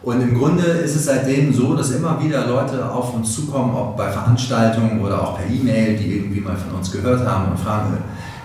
Und 0.03 0.23
im 0.23 0.39
Grunde 0.39 0.63
ist 0.63 0.95
es 0.95 1.07
seitdem 1.07 1.53
so, 1.53 1.75
dass 1.75 1.91
immer 1.91 2.23
wieder 2.23 2.47
Leute 2.47 2.89
auf 2.89 3.15
uns 3.15 3.35
zukommen, 3.35 3.75
ob 3.75 3.97
bei 3.97 4.11
Veranstaltungen 4.11 5.01
oder 5.01 5.21
auch 5.21 5.37
per 5.37 5.47
E-Mail, 5.47 5.97
die 5.97 6.17
irgendwie 6.19 6.41
mal 6.41 6.57
von 6.57 6.79
uns 6.79 6.91
gehört 6.93 7.27
haben 7.27 7.51
und 7.51 7.59
fragen, 7.59 7.99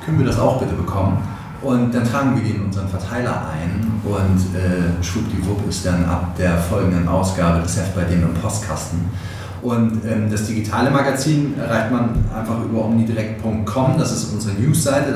können 0.03 0.19
wir 0.19 0.25
das 0.25 0.39
auch 0.39 0.59
bitte 0.59 0.73
bekommen? 0.73 1.17
Und 1.61 1.93
dann 1.95 2.03
tragen 2.03 2.35
wir 2.35 2.43
die 2.43 2.57
in 2.57 2.65
unseren 2.65 2.89
Verteiler 2.89 3.43
ein 3.53 3.93
und 4.03 4.59
äh, 4.59 5.01
schwuppdiwupp 5.01 5.69
ist 5.69 5.85
dann 5.85 6.03
ab 6.05 6.35
der 6.37 6.57
folgenden 6.57 7.07
Ausgabe 7.07 7.61
das 7.61 7.77
Heft 7.77 7.95
bei 7.95 8.03
denen 8.03 8.23
im 8.23 8.33
Postkasten. 8.33 8.99
Und 9.61 10.01
ähm, 10.05 10.29
das 10.29 10.47
digitale 10.47 10.91
Magazin 10.91 11.57
erreicht 11.57 11.89
man 11.89 12.25
einfach 12.35 12.61
über 12.61 12.83
omnidirect.com, 12.83 13.97
das 13.97 14.11
ist 14.11 14.33
unsere 14.33 14.55
Newsseite, 14.55 15.13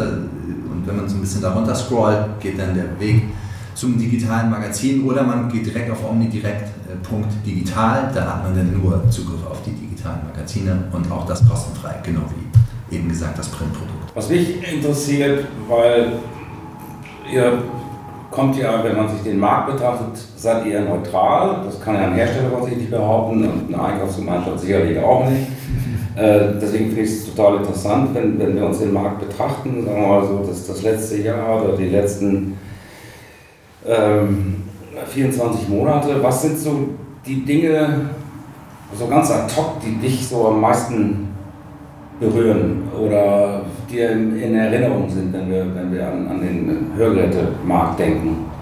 wenn 0.87 0.95
man 0.95 1.09
so 1.09 1.15
ein 1.15 1.21
bisschen 1.21 1.41
darunter 1.41 1.75
scrollt, 1.75 2.39
geht 2.39 2.59
dann 2.59 2.73
der 2.73 2.99
Weg 2.99 3.23
zum 3.75 3.97
digitalen 3.97 4.49
Magazin 4.49 5.05
oder 5.05 5.23
man 5.23 5.49
geht 5.49 5.67
direkt 5.67 5.91
auf 5.91 6.09
omnidirekt.digital, 6.09 8.11
da 8.13 8.25
hat 8.25 8.43
man 8.43 8.55
dann 8.55 8.81
nur 8.81 9.03
Zugriff 9.11 9.45
auf 9.49 9.61
die 9.63 9.71
digitalen 9.71 10.21
Magazine 10.25 10.85
und 10.91 11.11
auch 11.11 11.25
das 11.27 11.47
kostenfrei, 11.47 11.95
genau 12.01 12.21
wie 12.35 12.47
eben 12.95 13.09
gesagt 13.09 13.37
das 13.37 13.49
Printprodukt. 13.49 14.15
Was 14.15 14.29
mich 14.29 14.63
interessiert, 14.71 15.45
weil 15.67 16.13
ihr 17.31 17.61
kommt 18.31 18.57
ja, 18.57 18.83
wenn 18.83 18.95
man 18.95 19.09
sich 19.09 19.21
den 19.21 19.39
Markt 19.39 19.73
betrachtet, 19.73 20.17
seid 20.35 20.65
ihr 20.65 20.81
neutral, 20.81 21.61
das 21.65 21.79
kann 21.79 21.95
ja 21.95 22.01
ein 22.01 22.13
Hersteller 22.13 22.49
von 22.49 22.63
sich 22.63 22.77
nicht 22.77 22.91
behaupten 22.91 23.45
und 23.45 23.73
eine 23.73 23.83
Einkaufsgemeinschaft 23.83 24.59
sicherlich 24.59 24.99
auch 24.99 25.29
nicht. 25.29 25.47
Äh, 26.17 26.53
deswegen 26.59 26.87
finde 26.87 27.01
ich 27.01 27.11
es 27.11 27.25
total 27.25 27.57
interessant, 27.57 28.09
wenn, 28.15 28.39
wenn 28.39 28.55
wir 28.55 28.65
uns 28.65 28.79
den 28.79 28.91
Markt 28.91 29.19
betrachten, 29.19 29.85
sagen 29.85 30.01
wir 30.01 30.07
mal 30.07 30.25
so, 30.25 30.43
das, 30.47 30.65
das 30.65 30.81
letzte 30.81 31.21
Jahr 31.21 31.63
oder 31.63 31.77
die 31.77 31.89
letzten 31.89 32.57
ähm, 33.85 34.63
24 35.05 35.69
Monate. 35.69 36.21
Was 36.23 36.41
sind 36.41 36.57
so 36.57 36.89
die 37.23 37.45
Dinge, 37.45 38.09
so 38.97 39.05
ganz 39.05 39.29
ad 39.29 39.53
hoc, 39.55 39.79
die 39.79 39.95
dich 39.97 40.27
so 40.27 40.47
am 40.47 40.59
meisten 40.59 41.27
berühren 42.19 42.87
oder 42.99 43.61
dir 43.87 44.09
in, 44.09 44.41
in 44.41 44.55
Erinnerung 44.55 45.07
sind, 45.07 45.31
wenn 45.31 45.51
wir, 45.51 45.67
wenn 45.75 45.93
wir 45.93 46.07
an, 46.07 46.27
an 46.27 46.41
den 46.41 46.93
Hörgerätemarkt 46.95 47.99
denken? 47.99 48.56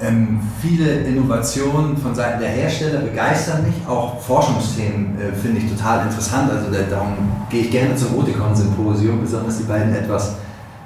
Ähm, 0.00 0.40
viele 0.62 1.00
Innovationen 1.00 1.96
von 1.96 2.14
Seiten 2.14 2.40
der 2.40 2.50
Hersteller 2.50 3.00
begeistern 3.00 3.64
mich. 3.64 3.74
Auch 3.88 4.20
Forschungsthemen 4.20 5.18
äh, 5.20 5.34
finde 5.34 5.60
ich 5.60 5.70
total 5.70 6.06
interessant. 6.06 6.50
Also 6.52 6.70
da, 6.70 6.82
darum 6.88 7.14
gehe 7.50 7.62
ich 7.62 7.70
gerne 7.70 7.96
zum 7.96 8.16
Oticon-Symposium, 8.16 9.20
besonders 9.20 9.58
die 9.58 9.64
beiden 9.64 9.92
etwas 9.94 10.36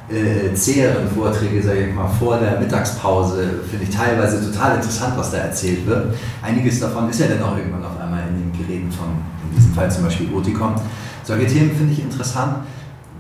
äh, 0.09 0.55
zäheren 0.55 1.09
Vorträge, 1.09 1.63
sage 1.63 1.89
ich 1.89 1.95
mal, 1.95 2.09
vor 2.09 2.39
der 2.39 2.59
Mittagspause, 2.59 3.61
finde 3.71 3.85
ich 3.85 3.95
teilweise 3.95 4.51
total 4.51 4.77
interessant, 4.77 5.15
was 5.17 5.31
da 5.31 5.39
erzählt 5.39 5.87
wird. 5.87 6.15
Einiges 6.43 6.81
davon 6.81 7.09
ist 7.11 7.21
ja 7.21 7.27
dann 7.27 7.43
auch 7.43 7.57
irgendwann 7.57 7.85
auf 7.85 8.01
einmal 8.01 8.23
in 8.29 8.51
den 8.51 8.67
Geräten 8.67 8.91
von, 8.91 9.09
in 9.49 9.57
diesem 9.57 9.75
Fall 9.75 9.91
zum 9.91 10.05
Beispiel 10.05 10.33
Oticon. 10.35 10.75
Solche 11.23 11.47
Themen 11.47 11.71
finde 11.71 11.93
ich 11.93 12.01
interessant. 12.01 12.57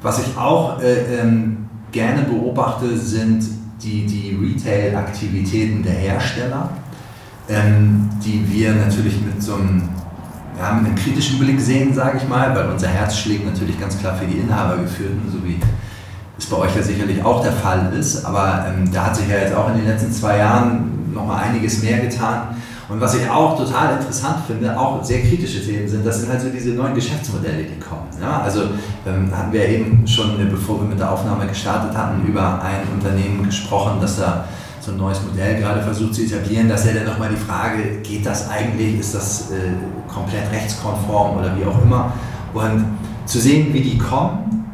Was 0.00 0.18
ich 0.18 0.36
auch 0.36 0.80
äh, 0.80 1.20
ähm, 1.20 1.68
gerne 1.92 2.22
beobachte, 2.22 2.96
sind 2.96 3.44
die, 3.82 4.06
die 4.06 4.38
Retail-Aktivitäten 4.40 5.82
der 5.82 5.94
Hersteller, 5.94 6.70
ähm, 7.48 8.08
die 8.24 8.44
wir 8.50 8.74
natürlich 8.74 9.20
mit 9.20 9.42
so 9.42 9.54
einem, 9.54 9.88
ja, 10.58 10.74
mit 10.74 10.86
einem 10.86 10.94
kritischen 10.94 11.38
Blick 11.38 11.60
sehen, 11.60 11.92
sage 11.92 12.18
ich 12.18 12.28
mal, 12.28 12.54
weil 12.54 12.70
unser 12.70 12.88
Herz 12.88 13.16
schlägt 13.18 13.44
natürlich 13.44 13.78
ganz 13.80 13.98
klar 13.98 14.16
für 14.16 14.26
die 14.26 14.38
Inhabergeführten, 14.38 15.30
so 15.30 15.44
wie 15.44 15.58
es 16.38 16.46
bei 16.46 16.56
euch 16.56 16.76
ja 16.76 16.82
sicherlich 16.82 17.22
auch 17.24 17.42
der 17.42 17.52
Fall 17.52 17.92
ist. 17.98 18.24
Aber 18.24 18.66
ähm, 18.68 18.90
da 18.92 19.06
hat 19.06 19.16
sich 19.16 19.28
ja 19.28 19.38
jetzt 19.38 19.54
auch 19.54 19.68
in 19.70 19.78
den 19.78 19.86
letzten 19.86 20.12
zwei 20.12 20.38
Jahren 20.38 21.12
nochmal 21.12 21.44
einiges 21.44 21.82
mehr 21.82 21.98
getan. 21.98 22.56
Und 22.88 23.00
was 23.00 23.14
ich 23.14 23.28
auch 23.28 23.56
total 23.56 23.96
interessant 23.96 24.41
finde, 24.42 24.78
auch 24.78 25.02
sehr 25.04 25.20
kritische 25.22 25.64
Themen 25.64 25.88
sind, 25.88 26.06
das 26.06 26.20
sind 26.20 26.30
halt 26.30 26.40
so 26.40 26.48
diese 26.48 26.70
neuen 26.70 26.94
Geschäftsmodelle, 26.94 27.64
die 27.64 27.80
kommen. 27.80 28.08
Ja? 28.20 28.42
Also 28.42 28.62
ähm, 29.06 29.30
hatten 29.36 29.52
wir 29.52 29.68
eben 29.68 30.06
schon, 30.06 30.40
äh, 30.40 30.44
bevor 30.44 30.80
wir 30.80 30.88
mit 30.88 30.98
der 30.98 31.10
Aufnahme 31.10 31.46
gestartet 31.46 31.96
hatten, 31.96 32.26
über 32.26 32.62
ein 32.62 32.80
Unternehmen 32.94 33.44
gesprochen, 33.44 33.98
das 34.00 34.18
da 34.18 34.44
so 34.80 34.90
ein 34.92 34.98
neues 34.98 35.22
Modell 35.22 35.60
gerade 35.60 35.80
versucht 35.82 36.14
zu 36.14 36.22
etablieren. 36.22 36.68
dass 36.68 36.86
er 36.86 36.94
dann 36.94 37.06
nochmal 37.06 37.28
die 37.30 37.36
Frage, 37.36 38.00
geht 38.02 38.26
das 38.26 38.50
eigentlich, 38.50 38.98
ist 38.98 39.14
das 39.14 39.50
äh, 39.52 40.12
komplett 40.12 40.50
rechtskonform 40.50 41.38
oder 41.38 41.56
wie 41.56 41.64
auch 41.64 41.80
immer. 41.82 42.12
Und 42.52 42.84
zu 43.24 43.40
sehen, 43.40 43.72
wie 43.72 43.80
die 43.80 43.96
kommen, 43.96 44.64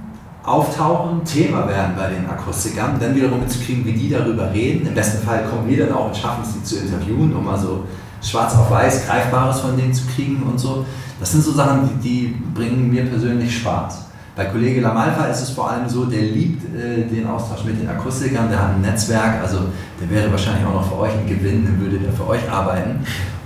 auftauchen, 0.42 1.24
Thema 1.24 1.68
werden 1.68 1.94
bei 1.96 2.08
den 2.08 2.28
Akustikern, 2.28 2.96
dann 2.98 3.14
wiederum 3.14 3.40
mitzukriegen, 3.40 3.84
wie 3.84 3.92
die 3.92 4.08
darüber 4.08 4.52
reden. 4.52 4.86
Im 4.86 4.94
besten 4.94 5.24
Fall 5.24 5.44
kommen 5.44 5.68
wir 5.68 5.86
dann 5.86 5.94
auch 5.94 6.08
und 6.08 6.16
schaffen 6.16 6.42
es, 6.42 6.54
die 6.54 6.64
zu 6.64 6.76
interviewen, 6.78 7.34
um 7.36 7.44
mal 7.44 7.58
so 7.58 7.84
schwarz 8.22 8.54
auf 8.54 8.70
weiß 8.70 9.06
Greifbares 9.06 9.60
von 9.60 9.76
denen 9.76 9.92
zu 9.92 10.06
kriegen 10.14 10.42
und 10.42 10.58
so. 10.58 10.84
Das 11.20 11.32
sind 11.32 11.42
so 11.42 11.52
Sachen, 11.52 11.88
die, 11.88 12.08
die 12.08 12.34
bringen 12.54 12.90
mir 12.90 13.04
persönlich 13.04 13.58
Spaß. 13.58 14.04
Bei 14.36 14.44
Kollege 14.44 14.80
Lamalfa 14.80 15.24
ist 15.24 15.42
es 15.42 15.50
vor 15.50 15.68
allem 15.68 15.88
so, 15.88 16.04
der 16.04 16.22
liebt 16.22 16.62
äh, 16.72 17.04
den 17.04 17.26
Austausch 17.26 17.64
mit 17.64 17.80
den 17.80 17.88
Akustikern, 17.88 18.48
der 18.48 18.60
hat 18.60 18.74
ein 18.74 18.80
Netzwerk, 18.82 19.42
also 19.42 19.58
der 20.00 20.08
wäre 20.08 20.30
wahrscheinlich 20.30 20.64
auch 20.64 20.74
noch 20.74 20.88
für 20.88 20.98
euch 21.00 21.10
ein 21.10 21.26
Gewinn, 21.26 21.64
dann 21.64 21.80
würde 21.80 21.98
der 21.98 22.12
für 22.12 22.28
euch 22.28 22.48
arbeiten. 22.48 23.00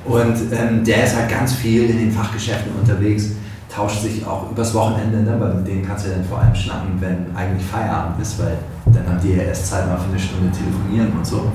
Und 0.05 0.37
ähm, 0.52 0.85
der 0.85 1.05
ist 1.05 1.17
halt 1.17 1.31
ganz 1.31 1.55
viel 1.55 1.88
in 1.88 1.99
den 1.99 2.12
Fachgeschäften 2.12 2.73
unterwegs, 2.79 3.31
tauscht 3.75 4.02
sich 4.02 4.26
auch 4.26 4.50
übers 4.50 4.75
Wochenende, 4.75 5.23
ne, 5.23 5.35
weil 5.41 5.55
mit 5.55 5.67
denen 5.67 5.87
kannst 5.87 6.05
du 6.05 6.11
ja 6.11 6.17
dann 6.17 6.26
vor 6.26 6.41
allem 6.41 6.55
schnacken, 6.55 7.00
wenn 7.00 7.35
eigentlich 7.35 7.64
Feierabend 7.64 8.21
ist, 8.21 8.38
weil 8.38 8.59
dann 8.85 9.09
haben 9.09 9.21
die 9.23 9.31
ja 9.33 9.45
erst 9.45 9.69
Zeit 9.69 9.88
mal 9.88 9.97
für 9.97 10.11
eine 10.11 10.19
Stunde 10.19 10.50
telefonieren 10.50 11.11
und 11.17 11.26
so. 11.26 11.50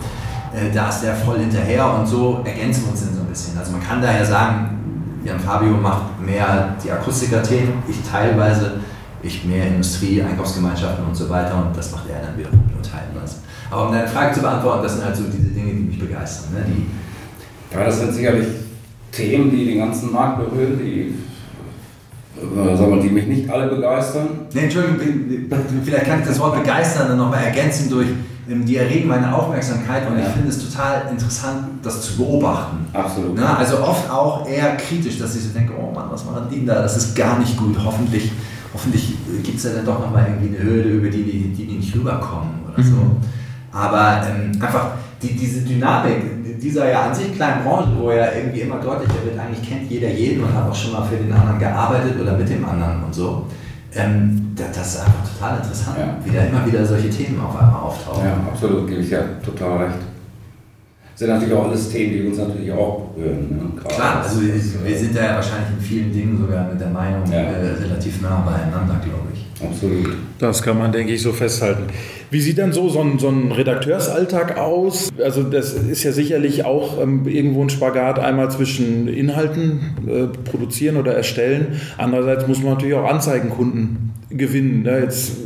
Äh, 0.57 0.71
da 0.73 0.89
ist 0.89 1.01
der 1.01 1.15
voll 1.15 1.39
hinterher 1.39 1.93
und 1.93 2.07
so 2.07 2.41
ergänzen 2.43 2.85
wir 2.85 2.91
uns 2.91 3.05
dann 3.05 3.13
so 3.13 3.21
ein 3.21 3.27
bisschen. 3.27 3.57
Also 3.57 3.71
man 3.71 3.83
kann 3.83 4.01
daher 4.01 4.25
sagen, 4.25 5.19
Jan 5.23 5.39
Fabio 5.39 5.73
macht 5.73 6.19
mehr 6.25 6.75
die 6.83 6.91
Akustiker-Themen, 6.91 7.83
ich 7.87 7.97
teilweise, 8.09 8.79
ich 9.21 9.45
mehr 9.45 9.67
Industrie, 9.67 10.21
Einkaufsgemeinschaften 10.21 11.05
und 11.05 11.15
so 11.15 11.29
weiter 11.29 11.55
und 11.57 11.77
das 11.77 11.91
macht 11.91 12.09
er 12.09 12.25
dann 12.25 12.37
wiederum 12.37 12.63
nur 12.73 12.81
teilweise. 12.81 13.37
Aber 13.69 13.87
um 13.87 13.93
deine 13.93 14.07
Frage 14.07 14.33
zu 14.33 14.41
beantworten, 14.41 14.83
das 14.83 14.95
sind 14.95 15.05
halt 15.05 15.15
so 15.15 15.23
diese 15.25 15.49
Dinge, 15.49 15.73
die 15.73 15.83
mich 15.83 15.99
begeistern. 15.99 16.53
Ne? 16.53 16.65
Die, 16.67 17.75
ja, 17.75 17.83
das 17.83 17.99
sind 17.99 18.13
sicherlich 18.13 18.47
Themen, 19.11 19.51
die 19.51 19.65
den 19.65 19.79
ganzen 19.79 20.11
Markt 20.11 20.39
berühren, 20.39 20.79
die 20.79 21.15
äh, 22.39 22.77
sagen 22.77 22.95
wir, 22.95 23.01
die 23.01 23.09
mich 23.09 23.27
nicht 23.27 23.49
alle 23.49 23.67
begeistern. 23.67 24.27
Nee, 24.53 24.61
Entschuldigung, 24.61 24.97
vielleicht 25.83 26.05
kann 26.05 26.19
ich 26.21 26.27
das 26.27 26.39
Wort 26.39 26.63
begeistern 26.63 27.09
dann 27.09 27.17
nochmal 27.17 27.43
ergänzen 27.43 27.89
durch 27.89 28.07
die 28.47 28.77
erregen 28.77 29.07
meine 29.07 29.33
Aufmerksamkeit 29.33 30.09
und 30.09 30.17
ja. 30.17 30.25
ich 30.25 30.33
finde 30.33 30.49
es 30.49 30.69
total 30.69 31.07
interessant, 31.11 31.67
das 31.83 32.01
zu 32.01 32.17
beobachten. 32.17 32.85
Absolut. 32.93 33.35
Na, 33.35 33.57
also 33.57 33.79
oft 33.79 34.09
auch 34.09 34.47
eher 34.47 34.77
kritisch, 34.77 35.19
dass 35.19 35.35
ich 35.35 35.43
so 35.43 35.49
denke, 35.49 35.73
oh 35.77 35.93
Mann, 35.93 36.05
was 36.09 36.25
machen 36.25 36.47
die 36.49 36.65
da? 36.65 36.81
Das 36.81 36.95
ist 36.95 37.15
gar 37.15 37.39
nicht 37.39 37.57
gut. 37.57 37.77
Hoffentlich, 37.83 38.31
hoffentlich 38.73 39.15
gibt 39.43 39.57
es 39.57 39.63
ja 39.63 39.71
dann 39.71 39.85
doch 39.85 39.99
nochmal 39.99 40.27
irgendwie 40.27 40.57
eine 40.57 40.69
Hürde, 40.69 40.89
über 40.89 41.09
die 41.09 41.23
die, 41.23 41.65
die 41.65 41.77
nicht 41.77 41.95
rüberkommen 41.95 42.51
oder 42.73 42.83
so. 42.83 42.95
Mhm. 42.95 43.17
Aber 43.71 44.21
ähm, 44.27 44.51
einfach 44.61 44.91
die, 45.21 45.35
diese 45.35 45.61
Dynamik 45.61 46.37
dieser 46.61 46.89
ja 46.89 47.03
an 47.03 47.15
sich 47.15 47.35
kleinen 47.35 47.63
Branche, 47.63 47.89
wo 47.99 48.11
ja 48.11 48.33
irgendwie 48.35 48.61
immer 48.61 48.77
deutlicher 48.77 49.23
wird, 49.23 49.37
eigentlich 49.37 49.67
kennt 49.67 49.89
jeder 49.91 50.09
jeden 50.09 50.43
und 50.43 50.53
hat 50.53 50.69
auch 50.69 50.75
schon 50.75 50.93
mal 50.93 51.03
für 51.03 51.17
den 51.17 51.31
anderen 51.31 51.59
gearbeitet 51.59 52.19
oder 52.19 52.37
mit 52.37 52.49
dem 52.49 52.65
anderen 52.65 53.03
und 53.03 53.13
so 53.13 53.45
ähm, 53.95 54.53
das 54.55 54.95
ist 54.95 54.99
einfach 54.99 55.33
total 55.33 55.57
interessant, 55.57 55.97
ja. 55.99 56.17
wie 56.23 56.35
da 56.35 56.43
immer 56.43 56.65
wieder 56.65 56.85
solche 56.85 57.09
Themen 57.09 57.39
auf 57.39 57.55
einmal 57.59 57.81
auftauchen. 57.81 58.25
Ja, 58.25 58.33
absolut, 58.51 58.87
gebe 58.87 59.01
ich 59.01 59.09
ja 59.09 59.21
total 59.43 59.85
recht. 59.85 59.99
Das 61.11 61.25
sind 61.25 61.29
natürlich 61.29 61.53
auch 61.55 61.65
alles 61.65 61.89
Themen, 61.89 62.13
die 62.13 62.27
uns 62.27 62.37
natürlich 62.37 62.71
auch 62.71 63.09
berühren. 63.15 63.47
Ne? 63.49 63.81
Klar, 63.89 64.21
also 64.23 64.39
wir, 64.39 64.53
wir, 64.53 64.97
sind 64.97 65.15
da 65.15 65.23
ja 65.23 65.35
wahrscheinlich 65.35 65.69
in 65.79 65.83
vielen 65.83 66.13
Dingen 66.13 66.37
sogar 66.39 66.67
mit 66.67 66.79
der 66.79 66.89
Meinung 66.89 67.23
ja. 67.31 67.39
äh, 67.39 67.73
relativ 67.73 68.21
nah 68.21 68.41
beieinander, 68.41 69.01
glaube 69.03 69.29
ich. 69.33 69.47
Absolut. 69.65 70.15
Das 70.37 70.61
kann 70.61 70.77
man, 70.77 70.91
denke 70.91 71.13
ich, 71.13 71.21
so 71.21 71.33
festhalten. 71.33 71.83
Wie 72.29 72.41
sieht 72.41 72.57
dann 72.57 72.73
so, 72.73 72.89
so, 72.89 72.99
ein, 72.99 73.19
so 73.19 73.29
ein 73.29 73.51
Redakteursalltag 73.51 74.57
aus? 74.57 75.09
Also 75.23 75.43
das 75.43 75.73
ist 75.73 76.03
ja 76.03 76.11
sicherlich 76.11 76.65
auch 76.65 77.01
ähm, 77.01 77.25
irgendwo 77.27 77.61
ein 77.61 77.69
Spagat, 77.69 78.19
einmal 78.19 78.51
zwischen 78.51 79.07
Inhalten 79.07 79.79
äh, 80.07 80.27
produzieren 80.49 80.97
oder 80.97 81.13
erstellen. 81.13 81.79
Andererseits 81.97 82.47
muss 82.47 82.61
man 82.61 82.73
natürlich 82.73 82.95
auch 82.95 83.09
Anzeigenkunden 83.09 84.11
gewinnen. 84.29 84.83
Ne? 84.83 84.99
Jetzt, 84.99 85.37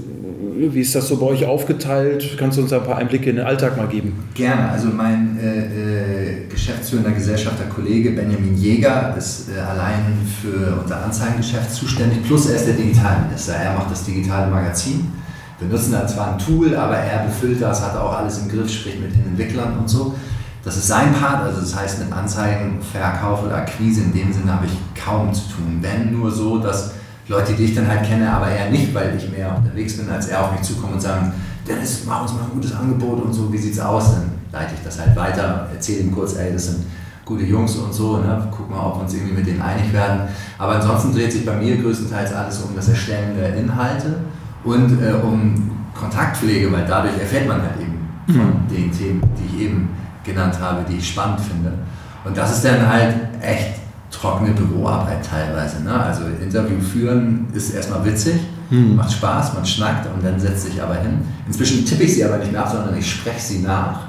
wie 0.58 0.82
ist 0.82 0.96
das 0.96 1.08
so 1.08 1.18
bei 1.18 1.28
euch 1.28 1.46
aufgeteilt? 1.46 2.36
Kannst 2.38 2.58
du 2.58 2.64
uns 2.64 2.74
ein 2.74 2.84
paar 2.84 2.98
Einblicke 2.98 3.30
in 3.30 3.36
den 3.36 3.46
Alltag 3.46 3.78
mal 3.78 3.88
geben? 3.88 4.14
Gerne. 4.34 4.70
Also 4.70 4.88
mein 4.90 5.38
äh, 5.40 5.60
äh, 5.60 6.48
geschäftsführender 6.50 7.12
Gesellschafter 7.12 7.66
Kollege 7.66 8.12
Benjamin 8.12 8.58
Jäger 8.58 9.16
ist 9.16 9.50
äh, 9.56 9.60
allein 9.60 10.18
für 10.42 10.82
unser 10.82 11.04
Anzeigengeschäft 11.04 11.72
zuständig, 11.72 12.24
plus 12.26 12.50
er 12.50 12.56
ist 12.56 12.66
der 12.66 12.74
Digitalminister. 12.74 13.54
Er 13.54 13.76
macht 13.76 13.92
das 13.92 14.04
digitale 14.04 14.50
Magazin. 14.50 15.21
Wir 15.62 15.70
nutzen 15.70 15.92
da 15.92 16.08
zwar 16.08 16.34
ein 16.34 16.40
Tool, 16.40 16.76
aber 16.76 16.98
er 16.98 17.26
befüllt 17.26 17.62
das, 17.62 17.84
hat 17.84 17.96
auch 17.96 18.18
alles 18.18 18.40
im 18.40 18.50
Griff, 18.50 18.72
spricht 18.74 19.00
mit 19.00 19.14
den 19.14 19.28
Entwicklern 19.28 19.78
und 19.78 19.88
so. 19.88 20.16
Das 20.64 20.76
ist 20.76 20.88
sein 20.88 21.14
Part, 21.14 21.44
also 21.44 21.62
das 21.62 21.76
heißt 21.76 22.00
mit 22.00 22.12
Anzeigen, 22.12 22.80
Verkauf 22.82 23.44
oder 23.44 23.58
Akquise 23.58 24.02
in 24.02 24.12
dem 24.12 24.34
Sinne 24.34 24.54
habe 24.54 24.66
ich 24.66 24.72
kaum 25.00 25.32
zu 25.32 25.42
tun. 25.42 25.78
Wenn 25.82 26.18
nur 26.18 26.32
so, 26.32 26.58
dass 26.58 26.94
Leute, 27.28 27.54
die 27.54 27.66
ich 27.66 27.76
dann 27.76 27.88
halt 27.88 28.04
kenne, 28.04 28.32
aber 28.32 28.50
eher 28.50 28.72
nicht, 28.72 28.92
weil 28.96 29.16
ich 29.16 29.30
mehr 29.32 29.56
unterwegs 29.56 29.98
bin, 29.98 30.10
als 30.10 30.30
er 30.30 30.44
auf 30.44 30.52
mich 30.52 30.64
zukommen 30.64 30.94
und 30.94 31.00
sagen, 31.00 31.32
Dennis, 31.68 32.06
mach 32.08 32.24
uns 32.24 32.34
mal 32.34 32.46
ein 32.46 32.54
gutes 32.54 32.74
Angebot 32.74 33.24
und 33.24 33.32
so, 33.32 33.54
wie 33.54 33.58
sieht's 33.60 33.80
aus? 33.80 34.14
Dann 34.14 34.32
leite 34.52 34.74
ich 34.76 34.84
das 34.84 35.00
halt 35.00 35.16
weiter, 35.16 35.70
erzähle 35.72 36.00
ihm 36.00 36.12
kurz, 36.12 36.38
ey, 36.38 36.52
das 36.52 36.66
sind 36.66 36.86
gute 37.24 37.44
Jungs 37.44 37.76
und 37.76 37.94
so, 37.94 38.18
ne? 38.18 38.48
guck 38.50 38.68
mal, 38.68 38.84
ob 38.84 38.96
wir 38.96 39.02
uns 39.04 39.14
irgendwie 39.14 39.34
mit 39.34 39.46
denen 39.46 39.62
einig 39.62 39.94
werden. 39.94 40.22
Aber 40.58 40.74
ansonsten 40.74 41.14
dreht 41.14 41.32
sich 41.32 41.46
bei 41.46 41.56
mir 41.56 41.78
größtenteils 41.78 42.34
alles 42.34 42.60
um 42.62 42.76
das 42.76 42.90
Erstellen 42.90 43.38
der 43.38 43.56
Inhalte 43.56 44.16
und 44.64 45.02
äh, 45.02 45.14
um 45.14 45.72
Kontaktpflege, 45.94 46.72
weil 46.72 46.86
dadurch 46.86 47.18
erfährt 47.20 47.48
man 47.48 47.62
halt 47.62 47.80
eben 47.80 48.00
von 48.28 48.36
mhm. 48.36 48.68
den 48.70 48.92
Themen, 48.92 49.22
die 49.38 49.56
ich 49.56 49.64
eben 49.66 49.90
genannt 50.24 50.60
habe, 50.60 50.86
die 50.90 50.98
ich 50.98 51.10
spannend 51.10 51.42
finde. 51.42 51.74
Und 52.24 52.38
das 52.38 52.58
ist 52.58 52.66
dann 52.66 52.88
halt 52.88 53.16
echt 53.42 53.80
trockene 54.12 54.52
Büroarbeit 54.52 55.26
teilweise. 55.26 55.84
Ne? 55.84 55.94
Also 55.94 56.24
Interview 56.42 56.80
führen 56.80 57.48
ist 57.54 57.74
erstmal 57.74 58.06
witzig, 58.06 58.36
mhm. 58.70 58.96
macht 58.96 59.12
Spaß, 59.12 59.54
man 59.54 59.66
schnackt 59.66 60.08
und 60.14 60.24
dann 60.24 60.40
setzt 60.40 60.66
sich 60.66 60.82
aber 60.82 60.96
hin. 60.96 61.20
Inzwischen 61.48 61.86
tippe 61.86 62.04
ich 62.04 62.16
sie 62.16 62.26
aber 62.26 62.38
nicht 62.38 62.52
nach, 62.52 62.70
sondern 62.70 62.96
ich 62.98 63.10
spreche 63.10 63.40
sie 63.40 63.60
nach. 63.60 64.02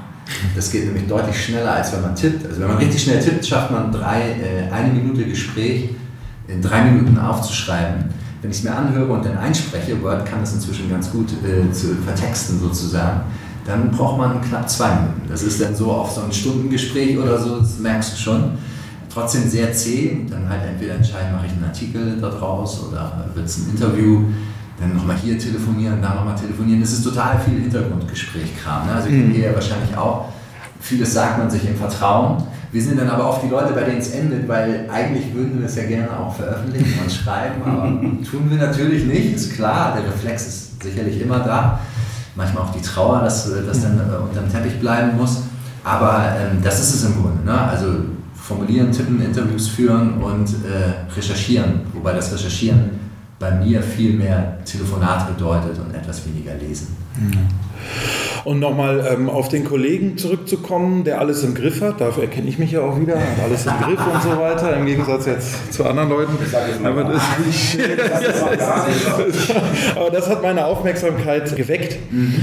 Das 0.55 0.71
geht 0.71 0.85
nämlich 0.85 1.07
deutlich 1.07 1.45
schneller, 1.45 1.73
als 1.73 1.91
wenn 1.93 2.01
man 2.01 2.15
tippt. 2.15 2.45
Also 2.45 2.61
wenn 2.61 2.67
man 2.67 2.77
richtig 2.77 3.03
schnell 3.03 3.19
tippt, 3.19 3.45
schafft 3.45 3.71
man 3.71 3.91
drei, 3.91 4.21
äh, 4.21 4.71
eine 4.71 4.93
Minute 4.93 5.25
Gespräch 5.25 5.89
in 6.47 6.61
drei 6.61 6.83
Minuten 6.83 7.17
aufzuschreiben 7.17 8.05
wenn 8.43 8.51
ich 8.51 8.57
es 8.57 8.63
mir 8.63 8.75
anhöre 8.75 9.11
und 9.11 9.25
dann 9.25 9.37
einspreche, 9.37 10.03
Word 10.03 10.25
kann 10.25 10.41
das 10.41 10.53
inzwischen 10.53 10.89
ganz 10.89 11.09
gut 11.09 11.29
äh, 11.43 11.71
zu 11.71 11.95
vertexten 12.05 12.59
sozusagen, 12.59 13.21
dann 13.65 13.89
braucht 13.89 14.17
man 14.17 14.41
knapp 14.41 14.69
zwei 14.69 14.89
Minuten. 14.89 15.21
Das 15.29 15.43
ist 15.43 15.61
dann 15.61 15.73
so 15.73 15.89
auf 15.91 16.11
so 16.11 16.21
ein 16.21 16.31
Stundengespräch 16.31 17.17
oder 17.17 17.39
so, 17.39 17.59
das 17.59 17.79
merkst 17.79 18.13
du 18.13 18.17
schon. 18.17 18.51
Trotzdem 19.11 19.47
sehr 19.47 19.71
zäh, 19.71 20.25
dann 20.29 20.49
halt 20.49 20.61
entweder 20.67 20.95
entscheiden, 20.95 21.33
mache 21.33 21.45
ich 21.45 21.53
einen 21.53 21.63
Artikel 21.63 22.17
daraus 22.19 22.83
oder 22.89 23.29
wird 23.33 23.45
es 23.45 23.59
ein 23.59 23.69
Interview, 23.69 24.23
dann 24.79 24.93
nochmal 24.95 25.15
hier 25.15 25.37
telefonieren, 25.37 26.01
da 26.01 26.15
nochmal 26.15 26.35
telefonieren. 26.35 26.81
Das 26.81 26.91
ist 26.91 27.03
total 27.03 27.39
viel 27.39 27.61
Hintergrundgespräch-Kram. 27.61 28.87
Ne? 28.87 28.93
Also 28.93 29.09
mhm. 29.09 29.33
ihr 29.33 29.49
ja 29.49 29.53
wahrscheinlich 29.53 29.95
auch. 29.95 30.29
Vieles 30.81 31.13
sagt 31.13 31.37
man 31.37 31.49
sich 31.49 31.65
im 31.65 31.75
Vertrauen. 31.75 32.43
Wir 32.73 32.81
sind 32.81 32.99
dann 32.99 33.07
aber 33.07 33.29
oft 33.29 33.43
die 33.43 33.49
Leute, 33.49 33.71
bei 33.73 33.83
denen 33.83 33.99
es 33.99 34.09
endet, 34.09 34.47
weil 34.47 34.89
eigentlich 34.91 35.31
würden 35.35 35.59
wir 35.59 35.67
es 35.67 35.75
ja 35.75 35.83
gerne 35.83 36.09
auch 36.17 36.35
veröffentlichen 36.35 36.99
und 37.03 37.11
schreiben, 37.11 37.61
aber 37.63 37.85
tun 38.31 38.49
wir 38.49 38.57
natürlich 38.57 39.05
nicht, 39.05 39.35
ist 39.35 39.53
klar, 39.53 39.95
der 39.95 40.11
Reflex 40.11 40.47
ist 40.47 40.83
sicherlich 40.83 41.21
immer 41.21 41.39
da. 41.39 41.79
Manchmal 42.35 42.63
auch 42.63 42.71
die 42.73 42.81
Trauer, 42.81 43.19
dass 43.19 43.47
das 43.47 43.81
dann 43.83 43.99
äh, 43.99 44.15
unterm 44.15 44.51
Teppich 44.51 44.79
bleiben 44.79 45.15
muss. 45.15 45.43
Aber 45.83 46.25
ähm, 46.35 46.63
das 46.63 46.79
ist 46.79 46.95
es 46.95 47.05
im 47.05 47.21
Grunde. 47.21 47.45
Ne? 47.45 47.55
Also 47.55 47.85
formulieren, 48.33 48.91
tippen, 48.91 49.23
Interviews 49.23 49.67
führen 49.67 50.15
und 50.15 50.49
äh, 50.49 51.13
recherchieren. 51.15 51.81
Wobei 51.93 52.13
das 52.13 52.33
Recherchieren 52.33 52.89
bei 53.37 53.51
mir 53.51 53.83
viel 53.83 54.13
mehr 54.13 54.57
Telefonat 54.65 55.27
bedeutet 55.27 55.77
und 55.77 55.93
etwas 55.93 56.25
weniger 56.25 56.55
lesen. 56.55 56.87
Mhm. 57.19 57.47
Und 58.43 58.59
nochmal 58.59 59.07
ähm, 59.09 59.29
auf 59.29 59.47
den 59.47 59.63
Kollegen 59.63 60.17
zurückzukommen, 60.17 61.03
der 61.03 61.19
alles 61.19 61.43
im 61.43 61.55
Griff 61.55 61.81
hat. 61.81 62.01
Dafür 62.01 62.23
erkenne 62.23 62.49
ich 62.49 62.59
mich 62.59 62.71
ja 62.71 62.81
auch 62.81 62.99
wieder. 62.99 63.15
Hat 63.15 63.43
alles 63.43 63.65
im 63.65 63.73
Griff 63.81 63.99
und 64.05 64.21
so 64.21 64.39
weiter, 64.39 64.75
im 64.75 64.85
Gegensatz 64.85 65.25
jetzt 65.25 65.73
zu 65.73 65.85
anderen 65.85 66.09
Leuten. 66.09 66.37
Aber 66.83 67.03
das, 67.05 67.21
aber 69.95 70.09
das 70.09 70.29
hat 70.29 70.41
meine 70.41 70.65
Aufmerksamkeit 70.65 71.55
geweckt. 71.55 71.97
Mhm. 72.11 72.35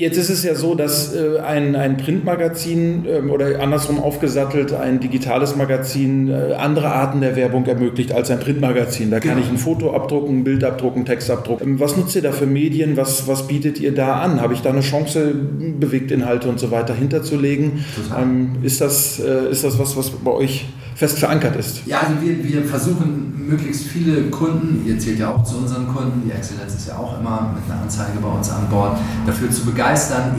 Jetzt 0.00 0.16
ist 0.16 0.30
es 0.30 0.42
ja 0.44 0.54
so, 0.54 0.74
dass 0.74 1.14
äh, 1.14 1.40
ein, 1.40 1.76
ein 1.76 1.98
Printmagazin 1.98 3.04
äh, 3.04 3.20
oder 3.28 3.60
andersrum 3.60 3.98
aufgesattelt 3.98 4.72
ein 4.72 4.98
digitales 4.98 5.56
Magazin 5.56 6.30
äh, 6.30 6.54
andere 6.54 6.90
Arten 6.90 7.20
der 7.20 7.36
Werbung 7.36 7.66
ermöglicht 7.66 8.10
als 8.10 8.30
ein 8.30 8.40
Printmagazin. 8.40 9.10
Da 9.10 9.20
kann 9.20 9.34
genau. 9.34 9.42
ich 9.44 9.50
ein 9.50 9.58
Foto 9.58 9.94
abdrucken, 9.94 10.38
ein 10.38 10.44
Bild 10.44 10.64
abdrucken, 10.64 11.04
Text 11.04 11.30
abdrucken. 11.30 11.72
Ähm, 11.72 11.80
was 11.80 11.98
nutzt 11.98 12.16
ihr 12.16 12.22
da 12.22 12.32
für 12.32 12.46
Medien? 12.46 12.96
Was, 12.96 13.28
was 13.28 13.46
bietet 13.46 13.78
ihr 13.78 13.94
da 13.94 14.20
an? 14.20 14.40
Habe 14.40 14.54
ich 14.54 14.62
da 14.62 14.70
eine 14.70 14.80
Chance, 14.80 15.34
Bewegtinhalte 15.78 16.48
und 16.48 16.58
so 16.58 16.70
weiter 16.70 16.94
hinterzulegen? 16.94 17.84
Ähm, 18.18 18.52
ist, 18.62 18.80
das, 18.80 19.20
äh, 19.20 19.50
ist 19.50 19.64
das 19.64 19.78
was, 19.78 19.98
was 19.98 20.08
bei 20.08 20.30
euch 20.30 20.64
fest 20.94 21.18
verankert 21.18 21.56
ist? 21.56 21.86
Ja, 21.86 21.98
also 22.00 22.12
wir, 22.22 22.42
wir 22.42 22.64
versuchen 22.64 23.46
möglichst 23.50 23.86
viele 23.86 24.22
Kunden, 24.24 24.86
ihr 24.86 24.98
zählt 24.98 25.18
ja 25.18 25.34
auch 25.34 25.42
zu 25.42 25.56
unseren 25.56 25.88
Kunden, 25.88 26.22
die 26.24 26.30
Exzellenz 26.30 26.74
ist 26.74 26.88
ja 26.88 26.96
auch 26.96 27.18
immer 27.18 27.54
mit 27.54 27.70
einer 27.70 27.82
Anzeige 27.82 28.18
bei 28.20 28.28
uns 28.28 28.50
an 28.50 28.68
Bord, 28.70 28.98
dafür 29.26 29.50
zu 29.50 29.64
begeistern, 29.64 29.89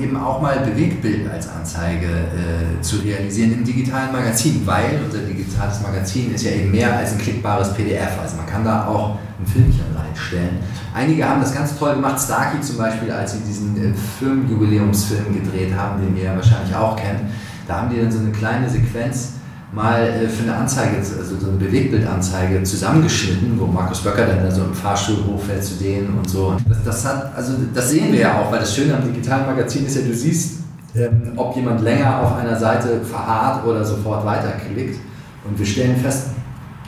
eben 0.02 0.18
auch 0.18 0.42
mal 0.42 0.60
Bewegtbild 0.60 1.30
als 1.30 1.48
Anzeige 1.50 2.08
äh, 2.08 2.82
zu 2.82 2.98
realisieren 2.98 3.54
im 3.54 3.64
digitalen 3.64 4.12
Magazin, 4.12 4.62
weil 4.66 5.00
unser 5.04 5.20
digitales 5.20 5.82
Magazin 5.82 6.34
ist 6.34 6.44
ja 6.44 6.52
eben 6.52 6.72
mehr 6.72 6.98
als 6.98 7.14
ein 7.14 7.18
klickbares 7.18 7.74
PDF, 7.74 8.20
also 8.22 8.38
man 8.38 8.46
kann 8.46 8.64
da 8.64 8.88
auch 8.88 9.18
ein 9.40 9.46
Filmchen 9.46 9.86
reinstellen. 9.96 10.60
Einige 10.94 11.28
haben 11.28 11.42
das 11.42 11.54
ganz 11.54 11.78
toll 11.78 11.96
gemacht, 11.96 12.20
Starkey 12.20 12.62
zum 12.62 12.78
Beispiel, 12.78 13.12
als 13.12 13.34
sie 13.34 13.40
diesen 13.40 13.78
äh, 13.78 13.94
Filmjubiläumsfilm 14.20 15.34
gedreht 15.34 15.74
haben, 15.76 16.02
den 16.02 16.16
ihr 16.18 16.26
ja 16.26 16.36
wahrscheinlich 16.36 16.76
auch 16.76 16.96
kennt, 16.96 17.22
da 17.68 17.82
haben 17.82 17.90
die 17.90 18.02
dann 18.02 18.12
so 18.12 18.20
eine 18.20 18.32
kleine 18.32 18.70
Sequenz 18.70 19.34
mal 19.74 20.02
äh, 20.02 20.28
für 20.28 20.44
eine 20.44 20.56
Anzeige, 20.56 20.98
also 20.98 21.38
so 21.40 21.50
eine 21.50 21.58
Bewegtbildanzeige 21.58 22.62
zusammengeschnitten, 22.64 23.60
wo 23.60 23.66
Markus 23.68 24.02
Böcker 24.02 24.26
dann 24.26 24.52
so 24.52 24.64
im 24.64 24.74
Fahrstuhl 24.74 25.18
hochfällt 25.26 25.64
zu 25.64 25.76
denen 25.76 26.18
und 26.18 26.30
so. 26.30 26.56
Das, 26.68 26.84
das, 26.84 27.06
hat, 27.06 27.32
also 27.36 27.54
das 27.74 27.90
sehen 27.90 28.12
wir 28.12 28.20
ja 28.20 28.42
auch, 28.42 28.52
weil 28.52 28.60
das 28.60 28.76
Schöne 28.76 28.96
am 28.96 29.04
digitalen 29.04 29.46
Magazin 29.46 29.86
ist 29.86 29.96
ja, 29.96 30.02
du 30.02 30.14
siehst, 30.14 30.60
ähm, 30.96 31.34
ob 31.38 31.56
jemand 31.56 31.82
länger 31.82 32.20
auf 32.20 32.36
einer 32.36 32.58
Seite 32.58 33.02
verharrt 33.02 33.66
oder 33.66 33.86
sofort 33.86 34.26
weiterklickt. 34.26 35.00
Und 35.48 35.58
wir 35.58 35.66
stellen 35.66 35.96
fest, 35.96 36.28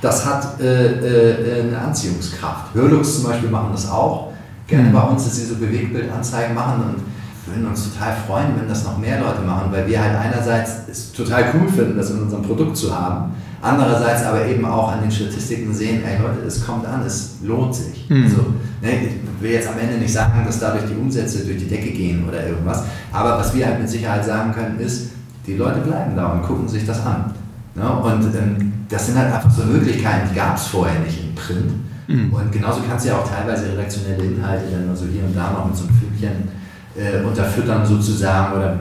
das 0.02 0.26
hat 0.26 0.60
äh, 0.60 1.60
äh, 1.60 1.62
eine 1.62 1.80
Anziehungskraft. 1.80 2.74
Hörlux 2.74 3.22
zum 3.22 3.32
Beispiel 3.32 3.50
machen 3.50 3.70
das 3.72 3.90
auch. 3.90 4.34
Gerne 4.68 4.90
mhm. 4.90 4.94
bei 4.94 5.02
uns, 5.02 5.24
dass 5.24 5.38
sie 5.38 5.46
so 5.46 5.56
Bewegtbildanzeigen 5.56 6.54
machen 6.54 6.84
und 6.84 7.13
würden 7.46 7.66
uns 7.66 7.92
total 7.92 8.16
freuen, 8.28 8.56
wenn 8.58 8.68
das 8.68 8.84
noch 8.84 8.98
mehr 8.98 9.20
Leute 9.20 9.42
machen, 9.42 9.72
weil 9.72 9.88
wir 9.88 10.02
halt 10.02 10.16
einerseits 10.16 10.88
es 10.90 11.12
total 11.12 11.46
cool 11.54 11.68
finden, 11.68 11.98
das 11.98 12.12
in 12.12 12.22
unserem 12.22 12.44
Produkt 12.44 12.78
zu 12.78 12.96
haben, 12.96 13.32
andererseits 13.62 14.24
aber 14.24 14.46
eben 14.46 14.66
auch 14.66 14.92
an 14.92 15.02
den 15.02 15.12
Statistiken 15.12 15.74
sehen, 15.74 16.04
ey 16.06 16.22
Leute, 16.22 16.46
es 16.46 16.66
kommt 16.66 16.86
an, 16.86 17.04
es 17.06 17.36
lohnt 17.44 17.76
sich. 17.76 18.10
Mhm. 18.10 18.24
Also, 18.24 18.38
ne, 18.82 19.08
ich 19.08 19.42
will 19.42 19.52
jetzt 19.52 19.68
am 19.68 19.78
Ende 19.78 19.98
nicht 19.98 20.14
sagen, 20.14 20.44
dass 20.46 20.60
dadurch 20.60 20.86
die 20.86 20.96
Umsätze 20.96 21.44
durch 21.44 21.58
die 21.58 21.68
Decke 21.68 21.92
gehen 21.92 22.26
oder 22.28 22.48
irgendwas, 22.48 22.84
aber 23.12 23.38
was 23.38 23.54
wir 23.54 23.66
halt 23.66 23.80
mit 23.80 23.90
Sicherheit 23.90 24.24
sagen 24.24 24.54
können, 24.54 24.80
ist, 24.80 25.10
die 25.46 25.56
Leute 25.56 25.82
bleiben 25.82 26.16
da 26.16 26.28
und 26.28 26.44
gucken 26.44 26.68
sich 26.68 26.86
das 26.86 27.06
an. 27.06 27.34
Ne? 27.76 27.90
Und 27.90 28.34
ähm, 28.36 28.74
das 28.88 29.08
sind 29.08 29.18
halt 29.18 29.34
einfach 29.34 29.52
so 29.52 29.64
Möglichkeiten, 29.64 30.30
die 30.32 30.36
gab 30.36 30.56
es 30.56 30.68
vorher 30.68 31.00
nicht 31.02 31.20
im 31.22 31.36
Print. 31.36 31.74
Mhm. 32.08 32.34
Und 32.34 32.52
genauso 32.52 32.82
kannst 32.88 33.06
du 33.06 33.10
ja 33.10 33.18
auch 33.18 33.28
teilweise 33.28 33.72
redaktionelle 33.72 34.24
Inhalte 34.24 34.66
dann 34.72 34.88
nur 34.88 34.96
so 34.96 35.06
hier 35.06 35.24
und 35.24 35.36
da 35.36 35.52
noch 35.52 35.66
mit 35.66 35.76
so 35.76 35.86
einem 35.86 35.96
Filmchen 35.96 36.63
äh, 36.96 37.26
unterfüttern 37.26 37.86
sozusagen 37.86 38.54
oder 38.54 38.80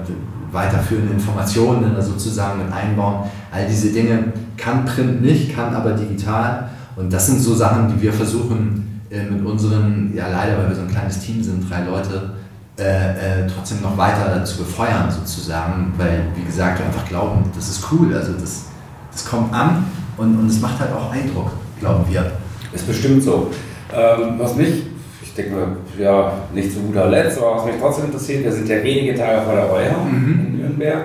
weiterführende 0.51 1.15
Informationen 1.15 2.01
sozusagen 2.01 2.65
mit 2.65 2.73
einbauen. 2.73 3.25
All 3.51 3.67
diese 3.67 3.91
Dinge 3.91 4.33
kann 4.57 4.85
Print 4.85 5.23
nicht, 5.23 5.55
kann 5.55 5.75
aber 5.75 5.93
digital. 5.93 6.69
Und 6.97 7.13
das 7.13 7.27
sind 7.27 7.41
so 7.41 7.55
Sachen, 7.55 7.89
die 7.89 8.03
wir 8.03 8.13
versuchen 8.13 9.01
äh, 9.11 9.25
mit 9.25 9.45
unseren, 9.45 10.13
ja 10.15 10.29
leider, 10.29 10.59
weil 10.59 10.69
wir 10.69 10.77
so 10.77 10.83
ein 10.83 10.89
kleines 10.89 11.21
Team 11.21 11.43
sind, 11.43 11.69
drei 11.71 11.85
Leute, 11.85 12.33
äh, 12.79 13.43
äh, 13.43 13.47
trotzdem 13.47 13.81
noch 13.83 13.97
weiter 13.97 14.45
zu 14.45 14.59
befeuern 14.59 15.11
sozusagen, 15.11 15.93
weil, 15.97 16.25
wie 16.35 16.45
gesagt, 16.45 16.79
wir 16.79 16.87
einfach 16.87 17.07
glauben, 17.07 17.51
das 17.55 17.69
ist 17.69 17.87
cool, 17.93 18.15
also 18.15 18.33
das, 18.33 18.67
das 19.11 19.27
kommt 19.27 19.53
an 19.53 19.85
und, 20.17 20.39
und 20.39 20.47
es 20.47 20.61
macht 20.61 20.81
halt 20.81 20.93
auch 20.93 21.13
Eindruck, 21.13 21.51
glauben 21.81 22.05
wir. 22.11 22.33
Ist 22.73 22.87
bestimmt 22.87 23.23
so. 23.23 23.51
Ähm, 23.95 24.39
was 24.39 24.57
mich 24.57 24.85
ich 25.33 25.37
denke 25.37 25.57
mal, 25.57 25.77
ja, 25.99 26.33
nicht 26.53 26.73
zu 26.73 26.81
guter 26.81 27.09
Letzt, 27.09 27.39
aber 27.39 27.57
was 27.57 27.65
mich 27.65 27.77
trotzdem 27.81 28.05
interessiert, 28.07 28.45
wir 28.45 28.53
sind 28.53 28.69
ja 28.69 28.83
wenige 28.83 29.15
Tage 29.15 29.41
vor 29.43 29.55
der 29.55 29.65
Reue 29.65 29.91
mhm. 29.91 30.35
in 30.35 30.59
Nürnberg. 30.59 31.05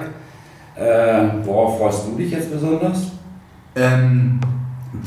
Äh, 0.76 1.46
worauf 1.46 1.80
freust 1.80 2.08
du 2.08 2.18
dich 2.18 2.32
jetzt 2.32 2.52
besonders? 2.52 3.12
Ähm, 3.74 4.40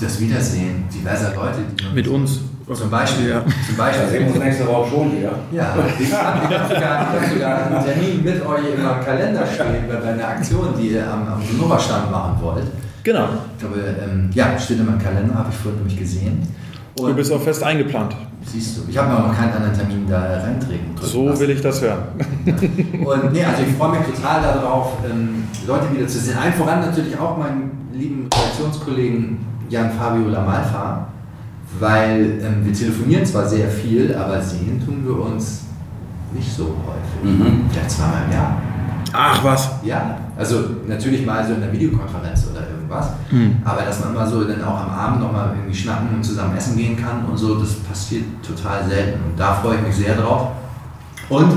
das 0.00 0.18
Wiedersehen 0.20 0.84
diverser 0.92 1.34
Leute. 1.34 1.58
Mit 1.94 2.08
uns. 2.08 2.40
Zum 2.72 2.88
Beispiel, 2.88 3.28
ja. 3.28 3.44
Zum 3.66 3.76
Beispiel. 3.76 4.04
Da 4.04 4.10
sehen 4.10 4.26
wir 4.26 4.34
uns 4.34 4.44
nächste 4.44 4.66
Woche 4.66 4.90
schon 4.90 5.18
wieder. 5.18 5.32
Ja, 5.52 5.76
ich 5.98 6.12
habe 6.14 6.58
hab 6.58 6.68
sogar, 6.68 7.12
hab 7.12 7.28
sogar 7.28 7.66
einen 7.66 7.84
Termin 7.84 8.24
mit 8.24 8.46
euch 8.46 8.72
im 8.74 9.04
Kalender 9.04 9.44
stehen 9.46 9.84
bei 9.86 10.02
einer 10.02 10.28
Aktion, 10.28 10.68
die 10.78 10.92
ihr 10.92 11.06
am, 11.06 11.28
am 11.28 11.42
Sonora-Stand 11.42 12.10
machen 12.10 12.38
wollt. 12.40 12.66
Genau. 13.02 13.28
Ich 13.54 13.60
glaube, 13.60 13.96
ähm, 14.02 14.30
ja, 14.32 14.58
steht 14.58 14.78
in 14.78 14.86
meinem 14.86 15.02
Kalender, 15.02 15.34
habe 15.34 15.50
ich 15.50 15.56
vorhin 15.56 15.80
nämlich 15.80 15.98
gesehen. 15.98 16.40
Und 16.98 17.10
du 17.10 17.14
bist 17.14 17.30
auch 17.32 17.42
fest 17.42 17.62
eingeplant. 17.62 18.16
Siehst 18.46 18.78
du, 18.78 18.82
ich 18.88 18.96
habe 18.98 19.08
mir 19.12 19.18
auch 19.18 19.28
noch 19.28 19.36
keinen 19.36 19.52
anderen 19.52 19.74
Termin 19.74 20.06
da 20.08 20.18
reintreten 20.42 20.96
So 21.00 21.26
lassen. 21.28 21.40
will 21.40 21.50
ich 21.50 21.60
das 21.60 21.80
hören. 21.82 22.02
Und 22.46 23.32
nee, 23.32 23.44
also 23.44 23.62
ich 23.62 23.74
freue 23.76 23.98
mich 23.98 24.08
total 24.14 24.42
darauf, 24.42 24.94
ähm, 25.08 25.44
Leute 25.66 25.92
wieder 25.94 26.06
zu 26.08 26.18
sehen. 26.18 26.36
Allen 26.38 26.52
voran 26.54 26.80
natürlich 26.80 27.16
auch 27.18 27.36
meinen 27.38 27.70
lieben 27.92 28.28
Redaktionskollegen 28.32 29.38
Jan 29.68 29.90
Fabio 29.92 30.28
Lamalfa, 30.28 31.06
weil 31.78 32.40
ähm, 32.42 32.64
wir 32.64 32.72
telefonieren 32.72 33.24
zwar 33.24 33.46
sehr 33.46 33.68
viel, 33.68 34.14
aber 34.14 34.40
sehen 34.40 34.82
tun 34.84 35.02
wir 35.04 35.20
uns 35.26 35.64
nicht 36.32 36.50
so 36.52 36.64
häufig. 36.64 37.38
Mhm. 37.38 37.64
Vielleicht 37.70 37.90
zweimal 37.90 38.22
im 38.26 38.32
Jahr. 38.32 38.62
Ach 39.12 39.44
was? 39.44 39.70
Ja, 39.82 40.16
also 40.36 40.56
natürlich 40.86 41.24
mal 41.26 41.46
so 41.46 41.54
in 41.54 41.60
der 41.60 41.72
Videokonferenz 41.72 42.46
oder 42.50 42.60
irgendwas, 42.60 42.79
mhm. 43.30 43.56
aber 43.64 43.82
dass 43.82 44.04
man 44.04 44.14
mal 44.14 44.26
so 44.26 44.44
dann 44.44 44.62
auch 44.64 44.80
am 44.80 44.90
Abend 44.90 45.20
nochmal 45.20 45.54
irgendwie 45.56 45.76
schnacken 45.76 46.08
und 46.14 46.24
zusammen 46.24 46.56
essen 46.56 46.76
gehen 46.76 46.96
kann 46.96 47.24
und 47.24 47.36
so, 47.36 47.54
das 47.56 47.74
passiert 47.74 48.24
total 48.46 48.86
selten 48.88 49.20
und 49.24 49.38
da 49.38 49.54
freue 49.54 49.76
ich 49.76 49.82
mich 49.82 49.96
sehr 49.96 50.16
drauf. 50.16 50.48
Und 51.28 51.52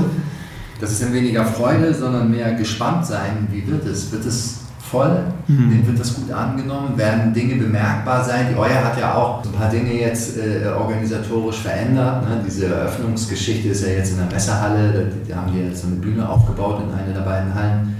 das 0.80 0.92
ist 0.92 1.02
dann 1.02 1.12
weniger 1.12 1.44
Freude, 1.44 1.92
sondern 1.92 2.30
mehr 2.30 2.54
gespannt 2.54 3.06
sein, 3.06 3.48
wie 3.50 3.66
wird 3.66 3.84
es? 3.86 4.10
Wird 4.12 4.24
es 4.24 4.60
voll? 4.78 5.24
Mhm. 5.48 5.86
Wird 5.86 5.98
das 5.98 6.14
gut 6.14 6.30
angenommen? 6.30 6.96
Werden 6.96 7.32
Dinge 7.32 7.56
bemerkbar 7.56 8.22
sein? 8.24 8.48
Die 8.50 8.56
Euer 8.56 8.84
hat 8.84 8.98
ja 8.98 9.14
auch 9.14 9.44
ein 9.44 9.52
paar 9.52 9.70
Dinge 9.70 9.92
jetzt 9.92 10.36
äh, 10.36 10.66
organisatorisch 10.68 11.60
verändert. 11.60 12.28
Ne? 12.28 12.40
Diese 12.46 12.66
Eröffnungsgeschichte 12.66 13.68
ist 13.68 13.84
ja 13.84 13.92
jetzt 13.92 14.12
in 14.12 14.18
der 14.18 14.26
Messehalle. 14.26 15.10
Da 15.28 15.36
haben 15.36 15.54
wir 15.54 15.64
jetzt 15.64 15.82
so 15.82 15.88
eine 15.88 15.96
Bühne 15.96 16.28
aufgebaut 16.28 16.82
in 16.86 16.94
einer 16.94 17.12
der 17.12 17.22
beiden 17.22 17.54
Hallen. 17.54 17.96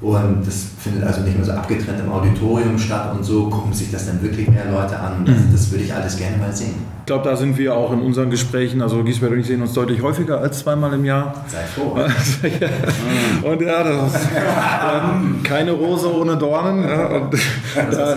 Und 0.00 0.46
das 0.46 0.66
findet 0.86 1.04
also 1.04 1.20
nicht 1.22 1.36
mehr 1.36 1.44
so 1.44 1.52
abgetrennt 1.52 2.00
im 2.00 2.10
Auditorium 2.10 2.78
statt 2.78 3.12
und 3.14 3.24
so 3.24 3.48
gucken 3.48 3.72
sich 3.72 3.90
das 3.90 4.06
dann 4.06 4.22
wirklich 4.22 4.48
mehr 4.48 4.70
Leute 4.70 4.98
an. 4.98 5.24
Das, 5.24 5.34
mhm. 5.34 5.52
das 5.52 5.70
würde 5.70 5.84
ich 5.84 5.92
alles 5.92 6.16
gerne 6.16 6.36
mal 6.36 6.52
sehen. 6.52 6.74
Ich 7.00 7.06
glaube, 7.06 7.28
da 7.28 7.36
sind 7.36 7.56
wir 7.56 7.74
auch 7.74 7.92
in 7.92 8.00
unseren 8.00 8.30
Gesprächen, 8.30 8.82
also 8.82 9.04
Giesbert 9.04 9.30
und 9.30 9.38
ich 9.38 9.46
sehen 9.46 9.62
uns 9.62 9.72
deutlich 9.74 10.02
häufiger 10.02 10.40
als 10.40 10.60
zweimal 10.60 10.92
im 10.92 11.04
Jahr. 11.04 11.44
Sei 11.46 11.62
froh. 11.62 11.96
und 13.48 13.62
ja, 13.62 13.84
das 13.84 14.14
ist 14.14 14.28
ähm, 14.32 15.42
keine 15.44 15.72
Rose 15.72 16.12
ohne 16.12 16.36
Dornen. 16.36 16.82
Ja, 16.82 17.06
und 17.06 17.34
da, 17.92 18.16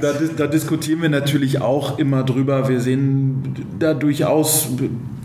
da, 0.00 0.12
da 0.34 0.46
diskutieren 0.46 1.02
wir 1.02 1.10
natürlich 1.10 1.60
auch 1.60 1.98
immer 1.98 2.22
drüber. 2.22 2.68
Wir 2.70 2.80
sehen 2.80 3.54
da 3.78 3.92
durchaus 3.92 4.68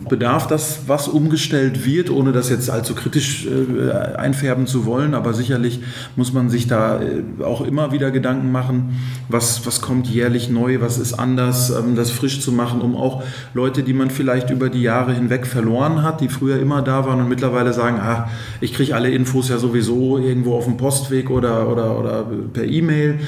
Bedarf, 0.08 0.46
dass 0.46 0.80
was 0.86 1.06
umgestellt 1.06 1.84
wird, 1.84 2.10
ohne 2.10 2.32
das 2.32 2.50
jetzt 2.50 2.70
allzu 2.70 2.94
kritisch 2.94 3.46
äh, 3.46 4.16
einfärben 4.16 4.66
zu 4.66 4.86
wollen. 4.86 5.14
Aber 5.14 5.34
sicherlich 5.34 5.80
muss 6.16 6.32
man 6.32 6.50
sich 6.50 6.66
da 6.66 6.77
äh, 6.78 7.44
auch 7.44 7.60
immer 7.60 7.92
wieder 7.92 8.10
Gedanken 8.10 8.52
machen, 8.52 8.96
was, 9.28 9.66
was 9.66 9.80
kommt 9.80 10.06
jährlich 10.06 10.50
neu, 10.50 10.80
was 10.80 10.98
ist 10.98 11.14
anders, 11.14 11.70
ähm, 11.70 11.96
das 11.96 12.10
frisch 12.10 12.40
zu 12.40 12.52
machen, 12.52 12.80
um 12.80 12.96
auch 12.96 13.22
Leute, 13.54 13.82
die 13.82 13.92
man 13.92 14.10
vielleicht 14.10 14.50
über 14.50 14.68
die 14.70 14.82
Jahre 14.82 15.12
hinweg 15.12 15.46
verloren 15.46 16.02
hat, 16.02 16.20
die 16.20 16.28
früher 16.28 16.58
immer 16.58 16.82
da 16.82 17.06
waren 17.06 17.20
und 17.20 17.28
mittlerweile 17.28 17.72
sagen, 17.72 17.98
ah, 18.00 18.28
ich 18.60 18.74
kriege 18.74 18.94
alle 18.94 19.10
Infos 19.10 19.48
ja 19.48 19.58
sowieso 19.58 20.18
irgendwo 20.18 20.54
auf 20.54 20.64
dem 20.64 20.76
Postweg 20.76 21.30
oder, 21.30 21.68
oder, 21.68 21.98
oder 21.98 22.26
per 22.52 22.64
E-Mail. 22.64 23.20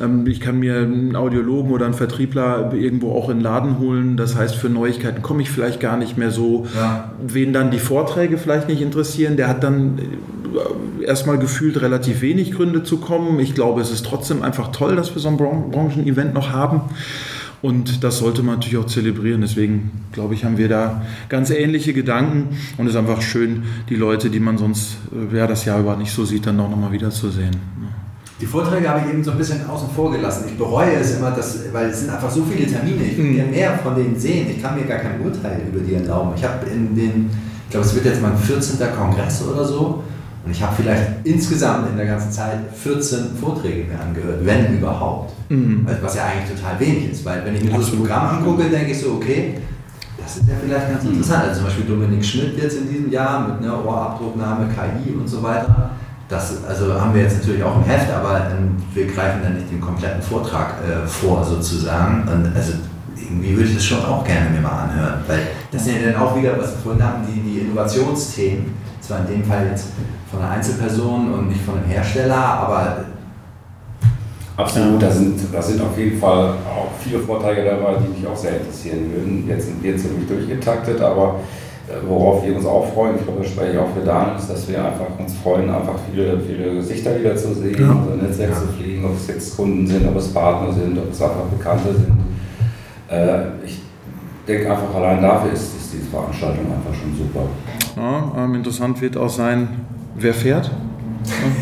Ähm, 0.00 0.26
ich 0.26 0.40
kann 0.40 0.58
mir 0.58 0.76
einen 0.76 1.16
Audiologen 1.16 1.72
oder 1.72 1.86
einen 1.86 1.94
Vertriebler 1.94 2.72
irgendwo 2.72 3.12
auch 3.12 3.28
in 3.28 3.38
den 3.38 3.42
Laden 3.42 3.78
holen. 3.78 4.16
Das 4.16 4.36
heißt, 4.36 4.54
für 4.54 4.68
Neuigkeiten 4.68 5.22
komme 5.22 5.42
ich 5.42 5.50
vielleicht 5.50 5.80
gar 5.80 5.96
nicht 5.96 6.16
mehr 6.16 6.30
so. 6.30 6.66
Ja. 6.76 7.12
Wen 7.26 7.52
dann 7.52 7.70
die 7.70 7.78
Vorträge 7.78 8.38
vielleicht 8.38 8.68
nicht 8.68 8.80
interessieren, 8.82 9.36
der 9.36 9.48
hat 9.48 9.62
dann 9.62 9.98
erstmal 11.08 11.38
gefühlt 11.38 11.80
relativ 11.80 12.20
wenig 12.20 12.52
Gründe 12.52 12.84
zu 12.84 12.98
kommen. 12.98 13.40
Ich 13.40 13.54
glaube, 13.54 13.80
es 13.80 13.90
ist 13.90 14.06
trotzdem 14.06 14.42
einfach 14.42 14.70
toll, 14.70 14.94
dass 14.94 15.14
wir 15.14 15.20
so 15.20 15.28
ein 15.28 15.36
Branchen-Event 15.36 16.34
noch 16.34 16.50
haben. 16.50 16.82
Und 17.60 18.04
das 18.04 18.18
sollte 18.18 18.42
man 18.42 18.56
natürlich 18.56 18.78
auch 18.78 18.86
zelebrieren. 18.86 19.40
Deswegen, 19.40 19.90
glaube 20.12 20.34
ich, 20.34 20.44
haben 20.44 20.58
wir 20.58 20.68
da 20.68 21.02
ganz 21.28 21.50
ähnliche 21.50 21.92
Gedanken. 21.92 22.56
Und 22.76 22.86
es 22.86 22.92
ist 22.92 22.98
einfach 22.98 23.20
schön, 23.20 23.64
die 23.88 23.96
Leute, 23.96 24.30
die 24.30 24.38
man 24.38 24.58
sonst 24.58 24.98
ja, 25.34 25.46
das 25.46 25.64
Jahr 25.64 25.80
über 25.80 25.96
nicht 25.96 26.12
so 26.12 26.24
sieht, 26.24 26.46
dann 26.46 26.60
auch 26.60 26.70
nochmal 26.70 26.92
wiederzusehen. 26.92 27.56
Die 28.40 28.46
Vorträge 28.46 28.88
habe 28.88 29.00
ich 29.00 29.12
eben 29.12 29.24
so 29.24 29.32
ein 29.32 29.38
bisschen 29.38 29.66
außen 29.68 29.88
vor 29.90 30.12
gelassen. 30.12 30.44
Ich 30.46 30.56
bereue 30.56 30.94
es 30.94 31.16
immer, 31.16 31.32
dass, 31.32 31.72
weil 31.72 31.88
es 31.88 32.00
sind 32.00 32.10
einfach 32.10 32.30
so 32.30 32.44
viele 32.44 32.70
Termine. 32.70 33.02
Ich 33.02 33.18
will 33.18 33.24
mhm. 33.24 33.50
mehr 33.50 33.76
von 33.78 33.96
denen 33.96 34.16
sehen. 34.16 34.46
Ich 34.48 34.62
kann 34.62 34.76
mir 34.76 34.86
gar 34.86 34.98
kein 34.98 35.20
Urteil 35.20 35.62
über 35.68 35.80
die 35.80 35.94
erlauben. 35.94 36.34
Ich 36.36 36.44
habe 36.44 36.64
in 36.66 36.94
den, 36.94 37.30
ich 37.64 37.70
glaube, 37.70 37.84
es 37.84 37.94
wird 37.96 38.04
jetzt 38.04 38.22
mein 38.22 38.36
14. 38.36 38.78
Kongress 38.96 39.42
oder 39.42 39.64
so. 39.64 40.04
Und 40.48 40.54
ich 40.54 40.62
habe 40.62 40.74
vielleicht 40.74 41.02
insgesamt 41.24 41.90
in 41.90 41.98
der 41.98 42.06
ganzen 42.06 42.32
Zeit 42.32 42.56
14 42.74 43.36
Vorträge 43.38 43.84
mir 43.84 44.00
angehört, 44.00 44.38
wenn 44.46 44.78
überhaupt. 44.78 45.34
Mhm. 45.50 45.86
Was 46.00 46.16
ja 46.16 46.24
eigentlich 46.24 46.56
total 46.56 46.80
wenig 46.80 47.12
ist, 47.12 47.22
weil 47.26 47.44
wenn 47.44 47.54
ich 47.54 47.64
mir 47.64 47.76
das 47.76 47.90
Programm 47.90 48.38
angucke, 48.38 48.64
denke 48.70 48.92
ich 48.92 48.98
so, 48.98 49.16
okay, 49.16 49.56
das 50.16 50.38
ist 50.38 50.48
ja 50.48 50.54
vielleicht 50.64 50.90
ganz 50.90 51.04
interessant. 51.04 51.44
Also 51.44 51.56
zum 51.56 51.64
Beispiel 51.64 51.84
Dominik 51.84 52.24
Schmidt 52.24 52.56
jetzt 52.56 52.78
in 52.78 52.88
diesem 52.88 53.12
Jahr 53.12 53.46
mit 53.46 53.62
einer 53.62 53.84
Ohrabdrucknahme, 53.84 54.68
KI 54.68 55.12
und 55.12 55.28
so 55.28 55.42
weiter. 55.42 55.90
Das 56.30 56.64
also 56.66 56.98
haben 56.98 57.12
wir 57.12 57.24
jetzt 57.24 57.40
natürlich 57.40 57.62
auch 57.62 57.76
im 57.76 57.84
Heft, 57.84 58.10
aber 58.10 58.46
ähm, 58.50 58.76
wir 58.94 59.06
greifen 59.06 59.40
dann 59.42 59.54
nicht 59.54 59.70
den 59.70 59.82
kompletten 59.82 60.22
Vortrag 60.22 60.76
äh, 60.80 61.06
vor 61.06 61.44
sozusagen. 61.44 62.22
Und 62.22 62.56
also 62.56 62.72
irgendwie 63.18 63.54
würde 63.54 63.68
ich 63.68 63.74
das 63.74 63.84
schon 63.84 64.02
auch 64.02 64.24
gerne 64.24 64.48
mir 64.48 64.62
mal 64.62 64.84
anhören, 64.84 65.20
weil 65.26 65.40
das 65.70 65.84
sind 65.84 66.00
ja 66.00 66.10
dann 66.10 66.22
auch 66.22 66.34
wieder, 66.34 66.58
was 66.58 66.70
wir 66.70 66.78
vorhin 66.78 67.04
hatten, 67.04 67.26
die, 67.26 67.38
die 67.38 67.58
Innovationsthemen. 67.58 68.88
Zwar 69.08 69.20
in 69.20 69.40
dem 69.40 69.44
Fall 69.44 69.68
jetzt 69.70 69.86
von 70.30 70.38
einer 70.38 70.50
Einzelperson 70.50 71.32
und 71.32 71.48
nicht 71.48 71.62
von 71.62 71.78
einem 71.78 71.86
Hersteller, 71.86 72.36
aber 72.36 73.06
Absolut, 74.54 75.00
da 75.00 75.10
sind, 75.10 75.40
da 75.50 75.62
sind 75.62 75.80
auf 75.80 75.96
jeden 75.96 76.18
Fall 76.18 76.50
auch 76.50 76.90
viele 77.00 77.20
Vorträge 77.20 77.64
dabei, 77.64 77.94
die 77.94 78.18
mich 78.18 78.28
auch 78.28 78.36
sehr 78.36 78.58
interessieren 78.58 79.10
würden. 79.14 79.48
Jetzt 79.48 79.64
sind 79.64 79.82
wir 79.82 79.96
ziemlich 79.96 80.28
durchgetaktet, 80.28 81.00
aber 81.00 81.36
äh, 81.88 81.92
worauf 82.06 82.44
wir 82.44 82.54
uns 82.54 82.66
auch 82.66 82.92
freuen, 82.92 83.16
ich 83.16 83.24
glaube, 83.24 83.40
das 83.40 83.50
spreche 83.50 83.72
ich 83.72 83.78
auch 83.78 83.94
für 83.98 84.04
Daniel, 84.04 84.36
ist, 84.36 84.50
dass 84.50 84.68
wir 84.68 84.84
einfach 84.84 85.06
uns 85.18 85.32
freuen, 85.42 85.70
einfach 85.70 85.94
viele, 86.10 86.38
viele 86.40 86.74
Gesichter 86.74 87.18
wieder 87.18 87.34
zu 87.34 87.54
sehen, 87.54 87.80
ja. 87.80 87.90
unser 87.90 88.22
Netzwerk 88.22 88.50
ja. 88.50 88.56
zu 88.56 88.66
pflegen, 88.76 89.06
ob 89.06 89.16
es 89.16 89.26
jetzt 89.28 89.56
Kunden 89.56 89.86
sind, 89.86 90.06
ob 90.06 90.16
es 90.16 90.34
Partner 90.34 90.70
sind, 90.70 90.98
ob 90.98 91.10
es 91.10 91.22
einfach 91.22 91.44
Bekannte 91.56 91.94
sind. 91.94 92.18
Äh, 93.08 93.64
ich 93.64 93.87
denke 94.48 94.70
einfach, 94.70 94.94
allein 94.94 95.20
dafür 95.20 95.52
ist, 95.52 95.76
ist 95.76 95.92
diese 95.92 96.06
Veranstaltung 96.06 96.64
einfach 96.66 96.94
schon 96.94 97.14
super. 97.16 97.46
Ja, 97.96 98.44
ähm, 98.44 98.54
interessant 98.54 99.00
wird 99.00 99.16
auch 99.16 99.28
sein, 99.28 99.68
wer 100.16 100.34
fährt. 100.34 100.70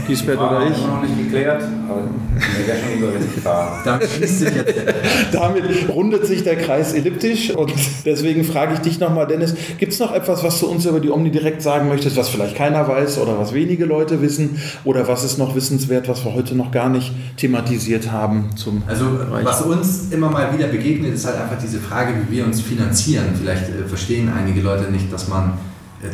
Giesbert 0.06 0.38
oder 0.38 0.66
ich? 0.70 0.76
noch 0.86 1.02
nicht 1.02 1.16
geklärt, 1.16 1.62
aber 1.88 2.02
mir 2.02 2.66
wäre 2.66 2.78
schon 2.78 2.98
überwältigt 2.98 3.40
fahren. 3.40 4.00
Damit 5.32 5.64
rundet 5.88 6.26
sich 6.26 6.44
der 6.44 6.56
Kreis 6.56 6.92
elliptisch 6.92 7.50
und 7.50 7.72
deswegen 8.04 8.44
frage 8.44 8.74
ich 8.74 8.80
dich 8.80 9.00
nochmal, 9.00 9.26
Dennis, 9.26 9.54
gibt 9.78 9.92
es 9.92 9.98
noch 9.98 10.12
etwas, 10.14 10.44
was 10.44 10.60
du 10.60 10.66
uns 10.66 10.84
über 10.86 11.00
die 11.00 11.10
Omni 11.10 11.30
direkt 11.30 11.62
sagen 11.62 11.88
möchtest, 11.88 12.16
was 12.16 12.28
vielleicht 12.28 12.54
keiner 12.56 12.86
weiß 12.86 13.18
oder 13.18 13.38
was 13.38 13.54
wenige 13.54 13.84
Leute 13.86 14.22
wissen 14.22 14.60
oder 14.84 15.08
was 15.08 15.24
ist 15.24 15.38
noch 15.38 15.54
wissenswert, 15.56 16.08
was 16.08 16.24
wir 16.24 16.34
heute 16.34 16.54
noch 16.54 16.70
gar 16.70 16.88
nicht 16.88 17.12
thematisiert 17.36 18.12
haben 18.12 18.50
zum 18.56 18.82
Also 18.86 19.06
Bereich? 19.06 19.44
was 19.44 19.62
uns 19.62 20.12
immer 20.12 20.30
mal 20.30 20.56
wieder 20.56 20.68
begegnet, 20.68 21.14
ist 21.14 21.26
halt 21.26 21.40
einfach 21.40 21.58
diese 21.62 21.78
Frage, 21.80 22.12
wie 22.28 22.36
wir 22.36 22.44
uns 22.44 22.60
finanzieren. 22.60 23.26
Vielleicht 23.38 23.64
äh, 23.68 23.88
verstehen 23.88 24.30
einige 24.36 24.60
Leute 24.60 24.90
nicht, 24.90 25.12
dass 25.12 25.28
man 25.28 25.54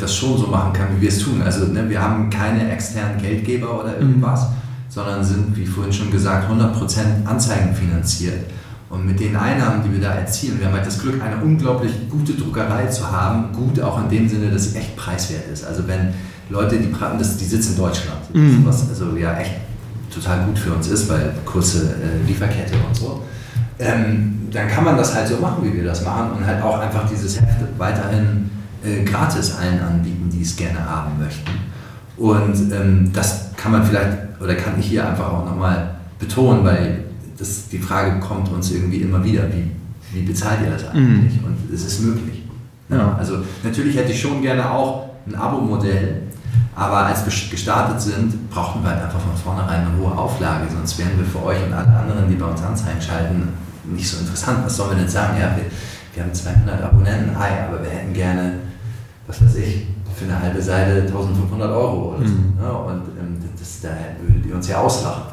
das 0.01 0.15
schon 0.15 0.39
so 0.39 0.47
machen 0.47 0.73
kann, 0.73 0.89
wie 0.97 1.03
wir 1.03 1.09
es 1.09 1.19
tun. 1.19 1.43
Also 1.43 1.67
ne, 1.67 1.89
wir 1.89 2.01
haben 2.01 2.31
keine 2.31 2.71
externen 2.71 3.21
Geldgeber 3.21 3.81
oder 3.81 3.99
irgendwas, 3.99 4.43
mhm. 4.43 4.55
sondern 4.89 5.25
sind, 5.25 5.57
wie 5.57 5.67
vorhin 5.67 5.93
schon 5.93 6.11
gesagt, 6.11 6.51
100% 6.51 7.27
Anzeigen 7.27 7.75
finanziert. 7.75 8.45
Und 8.89 9.07
mit 9.07 9.19
den 9.19 9.35
Einnahmen, 9.35 9.83
die 9.83 9.93
wir 9.93 10.01
da 10.07 10.15
erzielen, 10.15 10.59
wir 10.59 10.67
haben 10.67 10.75
halt 10.75 10.87
das 10.87 11.01
Glück, 11.01 11.23
eine 11.23 11.37
unglaublich 11.43 11.93
gute 12.11 12.35
Druckerei 12.35 12.87
zu 12.87 13.11
haben. 13.11 13.51
Gut 13.53 13.81
auch 13.81 14.03
in 14.03 14.11
dem 14.11 14.29
Sinne, 14.29 14.51
dass 14.51 14.67
es 14.67 14.75
echt 14.75 14.95
preiswert 14.97 15.49
ist. 15.51 15.65
Also 15.65 15.89
wenn 15.89 16.13
Leute, 16.51 16.77
die, 16.77 16.95
das, 17.19 17.39
die 17.39 17.45
sitzen 17.47 17.73
in 17.73 17.79
Deutschland, 17.79 18.35
mhm. 18.35 18.67
was 18.67 18.87
also 18.89 19.17
ja 19.17 19.39
echt 19.39 19.53
total 20.15 20.45
gut 20.45 20.59
für 20.59 20.75
uns 20.75 20.89
ist, 20.89 21.09
weil 21.09 21.33
kurze 21.47 21.95
äh, 21.95 22.27
Lieferkette 22.27 22.75
und 22.87 22.95
so, 22.95 23.23
ähm, 23.79 24.49
dann 24.51 24.69
kann 24.69 24.85
man 24.85 24.97
das 24.97 25.15
halt 25.15 25.27
so 25.27 25.37
machen, 25.39 25.65
wie 25.65 25.75
wir 25.75 25.85
das 25.85 26.05
machen 26.05 26.33
und 26.33 26.47
halt 26.47 26.63
auch 26.63 26.79
einfach 26.79 27.09
dieses 27.09 27.41
Heft 27.41 27.61
weiterhin 27.79 28.51
äh, 28.85 29.05
gratis 29.05 29.55
allen 29.57 29.81
anbieten, 29.81 30.31
die 30.33 30.43
es 30.43 30.57
gerne 30.57 30.85
haben 30.85 31.19
möchten. 31.19 31.51
Und 32.17 32.73
ähm, 32.73 33.11
das 33.13 33.51
kann 33.57 33.73
man 33.73 33.85
vielleicht 33.85 34.19
oder 34.41 34.55
kann 34.55 34.79
ich 34.79 34.87
hier 34.87 35.09
einfach 35.09 35.33
auch 35.33 35.45
nochmal 35.45 35.95
betonen, 36.19 36.65
weil 36.65 37.05
das, 37.39 37.69
die 37.69 37.79
Frage 37.79 38.19
kommt 38.21 38.49
uns 38.51 38.71
irgendwie 38.71 38.99
immer 38.99 39.23
wieder, 39.25 39.45
wie, 39.53 39.71
wie 40.13 40.23
bezahlt 40.23 40.61
ihr 40.65 40.71
das 40.71 40.89
eigentlich? 40.89 41.41
Mhm. 41.41 41.47
Und 41.47 41.75
es 41.75 41.85
ist 41.85 42.01
möglich. 42.01 42.43
Ja. 42.89 43.17
Also 43.19 43.39
natürlich 43.63 43.97
hätte 43.97 44.13
ich 44.13 44.21
schon 44.21 44.43
gerne 44.43 44.71
auch 44.71 45.11
ein 45.27 45.35
Abo-Modell, 45.35 46.23
aber 46.75 47.07
als 47.07 47.25
wir 47.25 47.51
gestartet 47.51 48.01
sind, 48.01 48.51
brauchten 48.51 48.83
wir 48.83 48.91
halt 48.91 49.05
einfach 49.05 49.21
von 49.21 49.37
vornherein 49.37 49.87
eine 49.87 49.97
hohe 49.99 50.17
Auflage, 50.17 50.67
sonst 50.71 50.99
wären 50.99 51.17
wir 51.17 51.25
für 51.25 51.45
euch 51.45 51.63
und 51.65 51.73
alle 51.73 51.89
anderen, 51.89 52.29
die 52.29 52.35
bei 52.35 52.47
uns 52.47 52.63
Anzeigen 52.63 53.01
schalten, 53.01 53.49
nicht 53.85 54.09
so 54.09 54.19
interessant. 54.19 54.59
Was 54.65 54.77
sollen 54.77 54.91
wir 54.91 54.99
denn 54.99 55.09
sagen? 55.09 55.39
Ja, 55.41 55.55
wir, 55.57 55.65
wir 56.15 56.23
haben 56.23 56.35
200 56.35 56.83
Abonnenten, 56.83 57.39
hi, 57.39 57.51
aber 57.69 57.83
wir 57.83 57.91
hätten 57.91 58.13
gerne 58.13 58.55
was 59.27 59.43
weiß 59.43 59.57
ich, 59.57 59.87
für 60.15 60.25
eine 60.25 60.41
halbe 60.41 60.61
Seite 60.61 61.03
1500 61.03 61.71
Euro 61.71 62.15
oder 62.15 62.27
so. 62.27 62.35
Mhm. 62.35 62.55
Ne? 62.61 62.73
Und 62.73 63.03
ähm, 63.19 63.39
das, 63.59 63.81
da 63.81 63.89
würdet 64.21 64.47
ihr 64.47 64.55
uns 64.55 64.69
ja 64.69 64.79
auslachen. 64.79 65.33